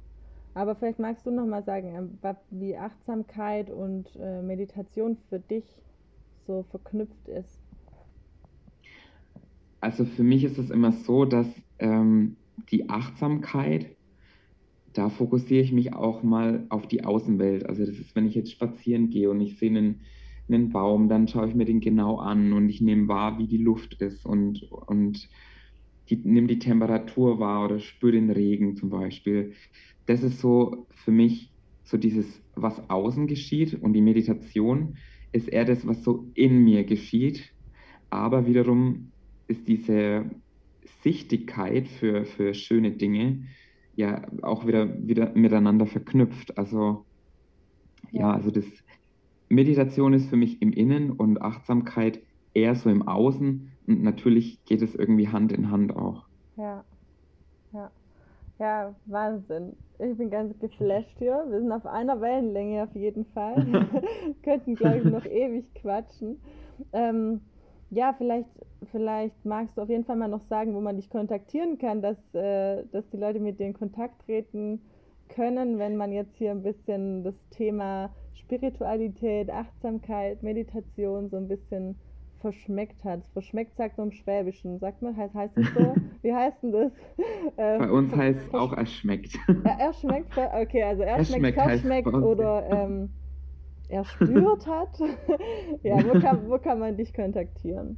Aber 0.54 0.74
vielleicht 0.74 0.98
magst 0.98 1.26
du 1.26 1.32
noch 1.32 1.46
mal 1.46 1.64
sagen, 1.64 1.94
ähm, 1.96 2.36
wie 2.50 2.76
Achtsamkeit 2.76 3.70
und 3.70 4.16
äh, 4.20 4.42
Meditation 4.42 5.18
für 5.30 5.40
dich 5.40 5.64
so 6.48 6.64
verknüpft 6.72 7.28
ist. 7.28 7.60
Also 9.82 10.06
für 10.06 10.24
mich 10.24 10.44
ist 10.44 10.58
es 10.58 10.72
immer 10.72 10.92
so, 10.92 11.26
dass 11.26 11.48
ähm, 11.78 12.38
die 12.72 12.90
Achtsamkeit 12.90 13.97
da 14.98 15.10
fokussiere 15.10 15.62
ich 15.62 15.72
mich 15.72 15.94
auch 15.94 16.24
mal 16.24 16.66
auf 16.70 16.88
die 16.88 17.04
Außenwelt. 17.04 17.68
Also 17.68 17.86
das 17.86 18.00
ist, 18.00 18.16
wenn 18.16 18.26
ich 18.26 18.34
jetzt 18.34 18.52
spazieren 18.52 19.12
gehe 19.12 19.30
und 19.30 19.40
ich 19.42 19.58
sehe 19.58 19.70
einen, 19.70 20.02
einen 20.50 20.70
Baum, 20.70 21.08
dann 21.08 21.28
schaue 21.28 21.48
ich 21.48 21.54
mir 21.54 21.66
den 21.66 21.82
genau 21.82 22.18
an 22.18 22.52
und 22.52 22.68
ich 22.68 22.82
nehme 22.82 23.08
wahr, 23.08 23.38
wie 23.38 23.46
die 23.46 23.58
Luft 23.58 24.02
ist 24.02 24.26
und, 24.26 24.64
und 24.72 25.30
die, 26.10 26.16
nehme 26.16 26.48
die 26.48 26.58
Temperatur 26.58 27.40
wahr 27.40 27.66
oder 27.66 27.80
spüre 27.80 28.14
den 28.14 28.32
Regen 28.32 28.76
zum 28.76 28.90
Beispiel. 28.90 29.54
Das 30.08 30.24
ist 30.24 30.40
so 30.40 30.88
für 30.90 31.12
mich 31.12 31.52
so 31.84 31.98
dieses, 31.98 32.42
was 32.56 32.90
außen 32.90 33.28
geschieht 33.28 33.76
und 33.80 33.94
die 33.94 34.02
Meditation 34.02 34.98
ist 35.32 35.48
eher 35.48 35.66
das, 35.66 35.86
was 35.86 36.04
so 36.04 36.26
in 36.34 36.64
mir 36.64 36.86
geschieht. 36.86 37.54
Aber 38.10 38.48
wiederum 38.48 39.12
ist 39.48 39.68
diese 39.68 40.26
Sichtigkeit 41.04 41.88
für, 41.88 42.26
für 42.26 42.56
schöne 42.56 42.92
Dinge, 42.92 43.44
ja 43.98 44.22
auch 44.44 44.66
wieder, 44.66 44.88
wieder 45.06 45.32
miteinander 45.34 45.88
verknüpft. 45.88 46.58
Also 46.58 47.04
ja, 48.12 48.32
also 48.32 48.52
das 48.52 48.66
Meditation 49.50 50.14
ist 50.14 50.30
für 50.30 50.38
mich 50.38 50.62
im 50.62 50.72
Innen 50.72 51.12
und 51.12 51.42
Achtsamkeit 51.42 52.22
eher 52.54 52.76
so 52.76 52.90
im 52.90 53.08
Außen 53.08 53.72
und 53.88 54.04
natürlich 54.04 54.64
geht 54.66 54.82
es 54.82 54.96
irgendwie 54.96 55.28
Hand 55.28 55.52
in 55.52 55.72
Hand 55.72 55.96
auch. 55.96 56.26
Ja, 56.56 56.84
ja, 57.74 57.92
ja, 58.60 58.96
Wahnsinn. 59.06 59.74
Ich 60.00 60.16
bin 60.16 60.30
ganz 60.30 60.58
geflasht 60.60 61.18
hier. 61.18 61.44
Wir 61.50 61.60
sind 61.60 61.72
auf 61.72 61.86
einer 61.88 62.22
Wellenlänge 62.22 62.84
auf 62.84 62.96
jeden 62.96 63.26
Fall. 63.26 63.66
Könnten, 64.44 64.76
glaube 64.76 65.00
ich, 65.00 65.06
noch 65.06 65.26
ewig 65.26 65.66
quatschen. 65.76 66.40
Ähm, 66.94 67.42
ja, 67.90 68.14
vielleicht, 68.18 68.50
vielleicht 68.92 69.46
magst 69.46 69.78
du 69.78 69.82
auf 69.82 69.90
jeden 69.90 70.04
Fall 70.04 70.16
mal 70.18 70.28
noch 70.28 70.42
sagen, 70.42 70.74
wo 70.74 70.82
man 70.82 70.98
dich 70.98 71.10
kontaktieren 71.10 71.78
kann, 71.78 72.02
dass, 72.02 72.18
äh, 72.34 72.84
dass 72.92 73.10
die 73.10 73.18
Leute 73.18 73.40
mit 73.40 73.60
dir 73.60 73.68
in 73.68 73.74
Kontakt 73.74 74.26
treten 74.26 74.82
können, 75.30 75.80
wenn 75.80 75.98
man 75.98 76.12
jetzt 76.12 76.36
hier 76.36 76.52
ein 76.52 76.64
bisschen 76.64 77.24
das 77.24 77.36
Thema 77.50 78.10
Spiritualität, 78.34 79.50
Achtsamkeit, 79.50 80.44
Meditation 80.44 81.30
so 81.30 81.38
ein 81.38 81.48
bisschen 81.48 81.98
verschmeckt 82.40 83.04
hat. 83.04 83.22
Verschmeckt 83.34 83.76
sagt 83.76 83.98
man 83.98 84.08
im 84.08 84.14
Schwäbischen. 84.14 84.80
Sagt 84.80 85.02
man, 85.02 85.18
heißt, 85.18 85.34
heißt 85.34 85.58
das 85.58 85.66
so? 85.74 85.96
Wie 86.22 86.34
heißt 86.34 86.64
denn 86.64 86.72
das? 86.72 86.92
Äh, 87.58 87.80
Bei 87.80 87.92
uns 87.92 88.16
heißt 88.16 88.40
es 88.48 88.54
auch 88.54 88.74
erschmeckt. 88.74 89.36
Ja, 89.66 89.80
erschmeckt, 89.80 90.38
okay, 90.38 90.84
also 90.84 91.04
erschmeckt, 91.04 91.60
verschmeckt 91.60 92.08
oder 92.08 92.70
ähm, 92.70 93.10
erspürt 93.90 94.68
hat. 94.68 95.00
ja, 95.84 95.98
wo 96.06 96.20
kann, 96.20 96.50
wo 96.50 96.58
kann 96.58 96.80
man 96.80 96.98
dich 96.98 97.14
kontaktieren? 97.14 97.98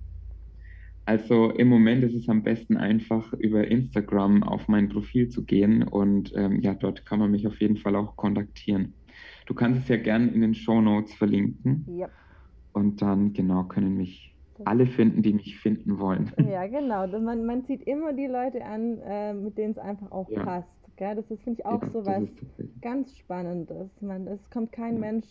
Also 1.06 1.50
im 1.50 1.70
Moment 1.70 2.04
ist 2.04 2.14
es 2.14 2.30
am 2.30 2.44
besten 2.44 2.78
einfach 2.78 3.34
über 3.34 3.68
Instagram 3.68 4.44
auf 4.44 4.68
mein 4.68 4.90
Profil 4.90 5.30
zu 5.30 5.44
gehen 5.44 5.82
und 5.82 6.34
ähm, 6.36 6.62
ja, 6.62 6.76
dort 6.76 7.06
kann 7.06 7.18
man 7.18 7.32
mich 7.32 7.48
auf 7.48 7.60
jeden 7.60 7.78
Fall 7.78 7.96
auch 7.96 8.16
kontaktieren. 8.16 8.94
Du 9.48 9.56
kannst 9.56 9.82
es 9.82 9.88
ja 9.88 9.98
gerne 9.98 10.28
in 10.28 10.42
den 10.42 10.54
Show 10.54 10.82
Notes 10.82 11.16
verlinken. 11.16 11.86
Ja. 11.98 12.10
Und 12.74 13.02
dann 13.02 13.34
genau 13.34 13.64
können 13.64 13.98
mich 13.98 14.36
alle 14.66 14.86
finden, 14.86 15.24
die 15.24 15.34
mich 15.34 15.58
finden 15.58 15.98
wollen. 15.98 16.32
Ja, 16.48 16.68
genau. 16.68 17.08
Man, 17.20 17.46
man 17.46 17.64
zieht 17.64 17.82
immer 17.88 18.14
die 18.14 18.28
Leute 18.28 18.64
an, 18.64 19.00
äh, 19.00 19.34
mit 19.34 19.58
denen 19.58 19.72
es 19.72 19.80
einfach 19.80 20.12
auch 20.12 20.30
ja. 20.30 20.44
passt. 20.44 20.70
Gell? 20.98 21.16
Das 21.16 21.32
ist, 21.32 21.42
finde 21.42 21.62
ich, 21.62 21.66
auch 21.66 21.82
ja, 21.82 21.90
so 21.90 22.06
was 22.06 22.30
ganz 22.82 23.18
Spannendes. 23.18 24.02
Man, 24.02 24.28
es 24.28 24.50
kommt 24.50 24.72
kein 24.72 24.96
ja. 24.96 25.00
Mensch 25.00 25.26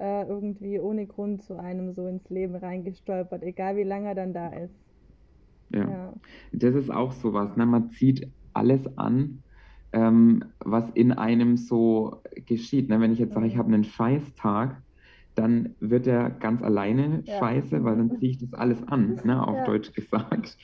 äh, 0.00 0.22
irgendwie 0.22 0.80
ohne 0.80 1.06
Grund 1.06 1.42
zu 1.42 1.58
einem 1.58 1.92
so 1.92 2.06
ins 2.06 2.28
Leben 2.30 2.56
reingestolpert, 2.56 3.42
egal 3.42 3.76
wie 3.76 3.84
lange 3.84 4.08
er 4.08 4.14
dann 4.14 4.32
da 4.32 4.48
ist. 4.48 4.74
Ja. 5.72 5.88
ja. 5.88 6.12
Das 6.52 6.74
ist 6.74 6.90
auch 6.90 7.12
sowas. 7.12 7.56
Ne? 7.56 7.66
Man 7.66 7.90
zieht 7.90 8.28
alles 8.52 8.86
an, 8.98 9.42
ähm, 9.92 10.44
was 10.60 10.88
in 10.90 11.12
einem 11.12 11.56
so 11.56 12.22
geschieht. 12.46 12.88
Ne? 12.88 13.00
Wenn 13.00 13.12
ich 13.12 13.18
jetzt 13.18 13.34
sage, 13.34 13.46
ich 13.46 13.54
mhm. 13.54 13.58
habe 13.58 13.74
einen 13.74 13.84
Scheißtag, 13.84 14.82
dann 15.36 15.74
wird 15.80 16.06
er 16.06 16.30
ganz 16.30 16.62
alleine 16.62 17.22
ja. 17.24 17.38
scheiße, 17.38 17.84
weil 17.84 17.96
dann 17.96 18.10
ziehe 18.16 18.32
ich 18.32 18.38
das 18.38 18.52
alles 18.52 18.82
an, 18.88 19.20
ne, 19.24 19.46
auf 19.46 19.56
ja. 19.56 19.64
Deutsch 19.64 19.92
gesagt. 19.92 20.56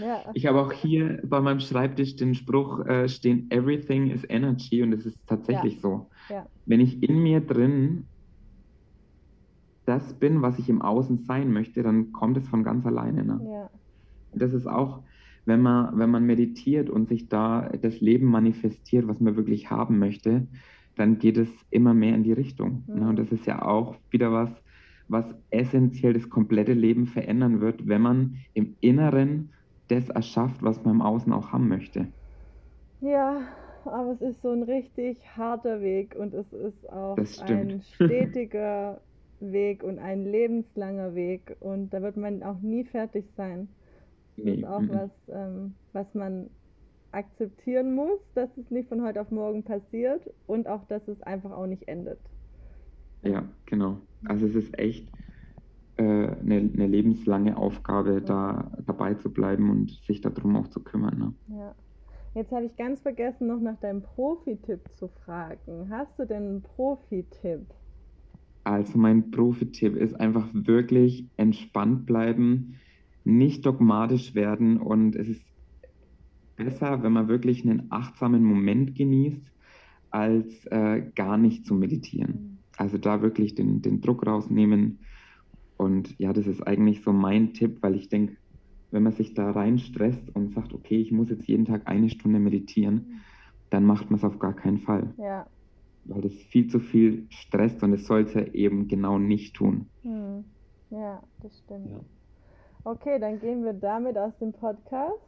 Ja. 0.00 0.24
Ich 0.34 0.46
habe 0.46 0.60
auch 0.60 0.72
hier 0.72 1.20
bei 1.24 1.40
meinem 1.40 1.60
Schreibtisch 1.60 2.16
den 2.16 2.34
Spruch 2.34 2.84
äh, 2.86 3.08
stehen, 3.08 3.50
Everything 3.50 4.10
is 4.10 4.24
Energy 4.28 4.82
und 4.82 4.92
es 4.92 5.06
ist 5.06 5.26
tatsächlich 5.26 5.80
so. 5.80 6.08
Wenn 6.64 6.80
ich 6.80 7.02
in 7.02 7.22
mir 7.22 7.40
drin 7.40 8.06
das 9.86 10.14
bin, 10.14 10.42
was 10.42 10.58
ich 10.58 10.68
im 10.68 10.82
Außen 10.82 11.18
sein 11.18 11.52
möchte, 11.52 11.82
dann 11.82 12.12
kommt 12.12 12.36
es 12.36 12.48
von 12.48 12.64
ganz 12.64 12.84
alleine. 12.84 13.24
Ne? 13.24 13.70
Das 14.34 14.52
ist 14.52 14.66
auch, 14.66 15.00
wenn 15.46 15.62
man, 15.62 15.96
wenn 15.98 16.10
man 16.10 16.26
meditiert 16.26 16.90
und 16.90 17.08
sich 17.08 17.28
da 17.28 17.70
das 17.80 18.00
Leben 18.00 18.26
manifestiert, 18.26 19.08
was 19.08 19.20
man 19.20 19.36
wirklich 19.36 19.70
haben 19.70 19.98
möchte, 19.98 20.46
dann 20.96 21.18
geht 21.18 21.36
es 21.36 21.48
immer 21.70 21.94
mehr 21.94 22.14
in 22.14 22.24
die 22.24 22.32
Richtung. 22.32 22.82
Mhm. 22.86 22.98
Ne? 22.98 23.08
Und 23.08 23.18
das 23.18 23.32
ist 23.32 23.46
ja 23.46 23.62
auch 23.62 23.96
wieder 24.10 24.32
was, 24.32 24.50
was 25.08 25.34
essentiell 25.50 26.14
das 26.14 26.28
komplette 26.28 26.72
Leben 26.72 27.06
verändern 27.06 27.60
wird, 27.60 27.86
wenn 27.86 28.02
man 28.02 28.36
im 28.54 28.74
Inneren 28.80 29.50
das 29.88 30.08
erschafft, 30.08 30.62
was 30.62 30.84
man 30.84 30.96
im 30.96 31.02
Außen 31.02 31.32
auch 31.32 31.52
haben 31.52 31.68
möchte. 31.68 32.08
Ja, 33.00 33.42
aber 33.84 34.10
es 34.10 34.20
ist 34.20 34.42
so 34.42 34.50
ein 34.50 34.64
richtig 34.64 35.18
harter 35.36 35.80
Weg 35.80 36.16
und 36.18 36.34
es 36.34 36.52
ist 36.52 36.90
auch 36.90 37.16
ein 37.16 37.82
stetiger 37.82 39.00
Weg 39.40 39.82
und 39.82 39.98
ein 39.98 40.24
lebenslanger 40.24 41.14
Weg 41.14 41.56
und 41.60 41.92
da 41.92 42.02
wird 42.02 42.16
man 42.16 42.42
auch 42.42 42.60
nie 42.60 42.84
fertig 42.84 43.26
sein. 43.36 43.68
Das 44.36 44.46
ist 44.46 44.64
auch 44.64 44.80
mhm. 44.80 44.90
was, 44.90 45.10
ähm, 45.28 45.74
was 45.92 46.14
man 46.14 46.50
akzeptieren 47.12 47.94
muss, 47.94 48.20
dass 48.34 48.56
es 48.58 48.70
nicht 48.70 48.88
von 48.88 49.02
heute 49.02 49.20
auf 49.20 49.30
morgen 49.30 49.62
passiert 49.62 50.30
und 50.46 50.68
auch, 50.68 50.84
dass 50.84 51.08
es 51.08 51.22
einfach 51.22 51.50
auch 51.50 51.66
nicht 51.66 51.88
endet. 51.88 52.18
Ja, 53.22 53.44
genau. 53.64 53.96
Also 54.26 54.46
es 54.46 54.54
ist 54.54 54.78
echt 54.78 55.08
äh, 55.96 56.02
eine, 56.02 56.70
eine, 56.72 56.86
lebenslange 56.86 57.56
Aufgabe, 57.56 58.14
ja. 58.14 58.20
da 58.20 58.70
dabei 58.84 59.14
zu 59.14 59.32
bleiben 59.32 59.70
und 59.70 59.90
sich 60.04 60.20
darum 60.20 60.56
auch 60.56 60.68
zu 60.68 60.82
kümmern. 60.82 61.18
Ne? 61.18 61.56
Ja. 61.56 61.74
Jetzt 62.34 62.52
habe 62.52 62.66
ich 62.66 62.76
ganz 62.76 63.00
vergessen, 63.00 63.46
noch 63.46 63.60
nach 63.60 63.78
deinem 63.80 64.02
Profi-Tipp 64.02 64.90
zu 64.96 65.08
fragen. 65.08 65.88
Hast 65.88 66.18
du 66.18 66.26
denn 66.26 66.42
einen 66.42 66.62
Profi-Tipp? 66.62 67.64
Also 68.66 68.98
mein 68.98 69.30
Profi-Tipp 69.30 69.94
ist 69.94 70.18
einfach 70.18 70.48
wirklich 70.52 71.24
entspannt 71.36 72.04
bleiben, 72.04 72.80
nicht 73.22 73.64
dogmatisch 73.64 74.34
werden 74.34 74.78
und 74.78 75.14
es 75.14 75.28
ist 75.28 75.46
besser, 76.56 77.00
wenn 77.04 77.12
man 77.12 77.28
wirklich 77.28 77.64
einen 77.64 77.86
achtsamen 77.90 78.42
Moment 78.42 78.96
genießt, 78.96 79.52
als 80.10 80.66
äh, 80.66 81.00
gar 81.14 81.36
nicht 81.36 81.64
zu 81.64 81.74
meditieren. 81.74 82.58
Also 82.76 82.98
da 82.98 83.22
wirklich 83.22 83.54
den, 83.54 83.82
den 83.82 84.00
Druck 84.00 84.26
rausnehmen. 84.26 84.98
Und 85.76 86.18
ja, 86.18 86.32
das 86.32 86.48
ist 86.48 86.66
eigentlich 86.66 87.02
so 87.04 87.12
mein 87.12 87.54
Tipp, 87.54 87.78
weil 87.82 87.94
ich 87.94 88.08
denke, 88.08 88.36
wenn 88.90 89.04
man 89.04 89.12
sich 89.12 89.32
da 89.32 89.52
rein 89.52 89.78
stresst 89.78 90.34
und 90.34 90.50
sagt, 90.50 90.74
okay, 90.74 90.96
ich 90.96 91.12
muss 91.12 91.30
jetzt 91.30 91.46
jeden 91.46 91.66
Tag 91.66 91.82
eine 91.84 92.10
Stunde 92.10 92.40
meditieren, 92.40 93.22
dann 93.70 93.84
macht 93.84 94.10
man 94.10 94.18
es 94.18 94.24
auf 94.24 94.40
gar 94.40 94.56
keinen 94.56 94.78
Fall. 94.78 95.14
Ja. 95.18 95.46
Weil 96.08 96.22
das 96.22 96.32
viel 96.34 96.68
zu 96.68 96.78
viel 96.78 97.26
stresst 97.30 97.82
und 97.82 97.92
es 97.92 98.06
sollte 98.06 98.54
eben 98.54 98.88
genau 98.88 99.18
nicht 99.18 99.56
tun. 99.56 99.86
Hm. 100.02 100.44
Ja, 100.90 101.22
das 101.42 101.58
stimmt. 101.58 101.90
Ja. 101.90 102.00
Okay, 102.84 103.18
dann 103.18 103.40
gehen 103.40 103.64
wir 103.64 103.72
damit 103.72 104.16
aus 104.16 104.36
dem 104.38 104.52
Podcast. 104.52 105.20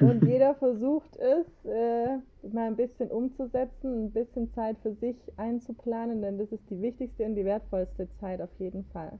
Und 0.00 0.24
jeder 0.26 0.54
versucht 0.54 1.16
es, 1.16 1.64
äh, 1.64 2.18
mal 2.52 2.66
ein 2.66 2.76
bisschen 2.76 3.10
umzusetzen, 3.10 4.06
ein 4.06 4.10
bisschen 4.10 4.50
Zeit 4.50 4.76
für 4.82 4.92
sich 4.94 5.16
einzuplanen, 5.36 6.20
denn 6.22 6.38
das 6.38 6.50
ist 6.50 6.68
die 6.70 6.80
wichtigste 6.80 7.24
und 7.24 7.36
die 7.36 7.44
wertvollste 7.44 8.08
Zeit 8.20 8.40
auf 8.40 8.50
jeden 8.58 8.84
Fall. 8.86 9.18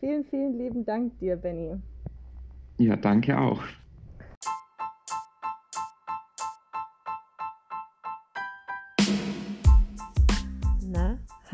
Vielen, 0.00 0.24
vielen 0.24 0.56
lieben 0.58 0.84
Dank 0.84 1.18
dir, 1.18 1.36
Benny. 1.36 1.76
Ja, 2.78 2.96
danke 2.96 3.38
auch. 3.38 3.62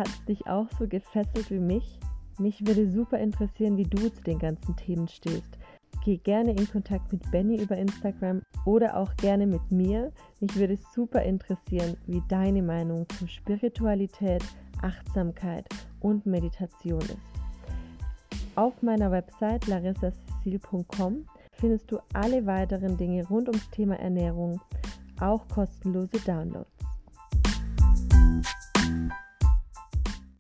Hat 0.01 0.09
es 0.09 0.25
dich 0.25 0.47
auch 0.47 0.67
so 0.79 0.89
gefesselt 0.89 1.51
wie 1.51 1.59
mich? 1.59 2.01
Mich 2.39 2.67
würde 2.67 2.91
super 2.91 3.19
interessieren, 3.19 3.77
wie 3.77 3.85
du 3.85 4.09
zu 4.09 4.23
den 4.23 4.39
ganzen 4.39 4.75
Themen 4.75 5.09
stehst. 5.09 5.59
Geh 6.03 6.17
gerne 6.17 6.53
in 6.53 6.67
Kontakt 6.71 7.13
mit 7.13 7.31
Benny 7.31 7.61
über 7.61 7.77
Instagram 7.77 8.41
oder 8.65 8.97
auch 8.97 9.15
gerne 9.17 9.47
mit 9.47 9.71
mir. 9.71 10.11
Mich 10.41 10.57
würde 10.57 10.79
super 10.95 11.23
interessieren, 11.23 11.99
wie 12.07 12.23
deine 12.29 12.63
Meinung 12.63 13.07
zu 13.11 13.29
Spiritualität, 13.29 14.43
Achtsamkeit 14.81 15.67
und 16.01 16.25
Meditation 16.25 17.03
ist. 17.03 18.49
Auf 18.57 18.81
meiner 18.83 19.11
Website 19.11 19.67
larissacecil.com 19.67 21.27
findest 21.53 21.93
du 21.93 21.99
alle 22.15 22.47
weiteren 22.47 22.97
Dinge 22.97 23.29
rund 23.29 23.49
ums 23.49 23.69
Thema 23.69 23.97
Ernährung, 23.97 24.59
auch 25.21 25.47
kostenlose 25.49 26.19
Downloads. 26.25 26.80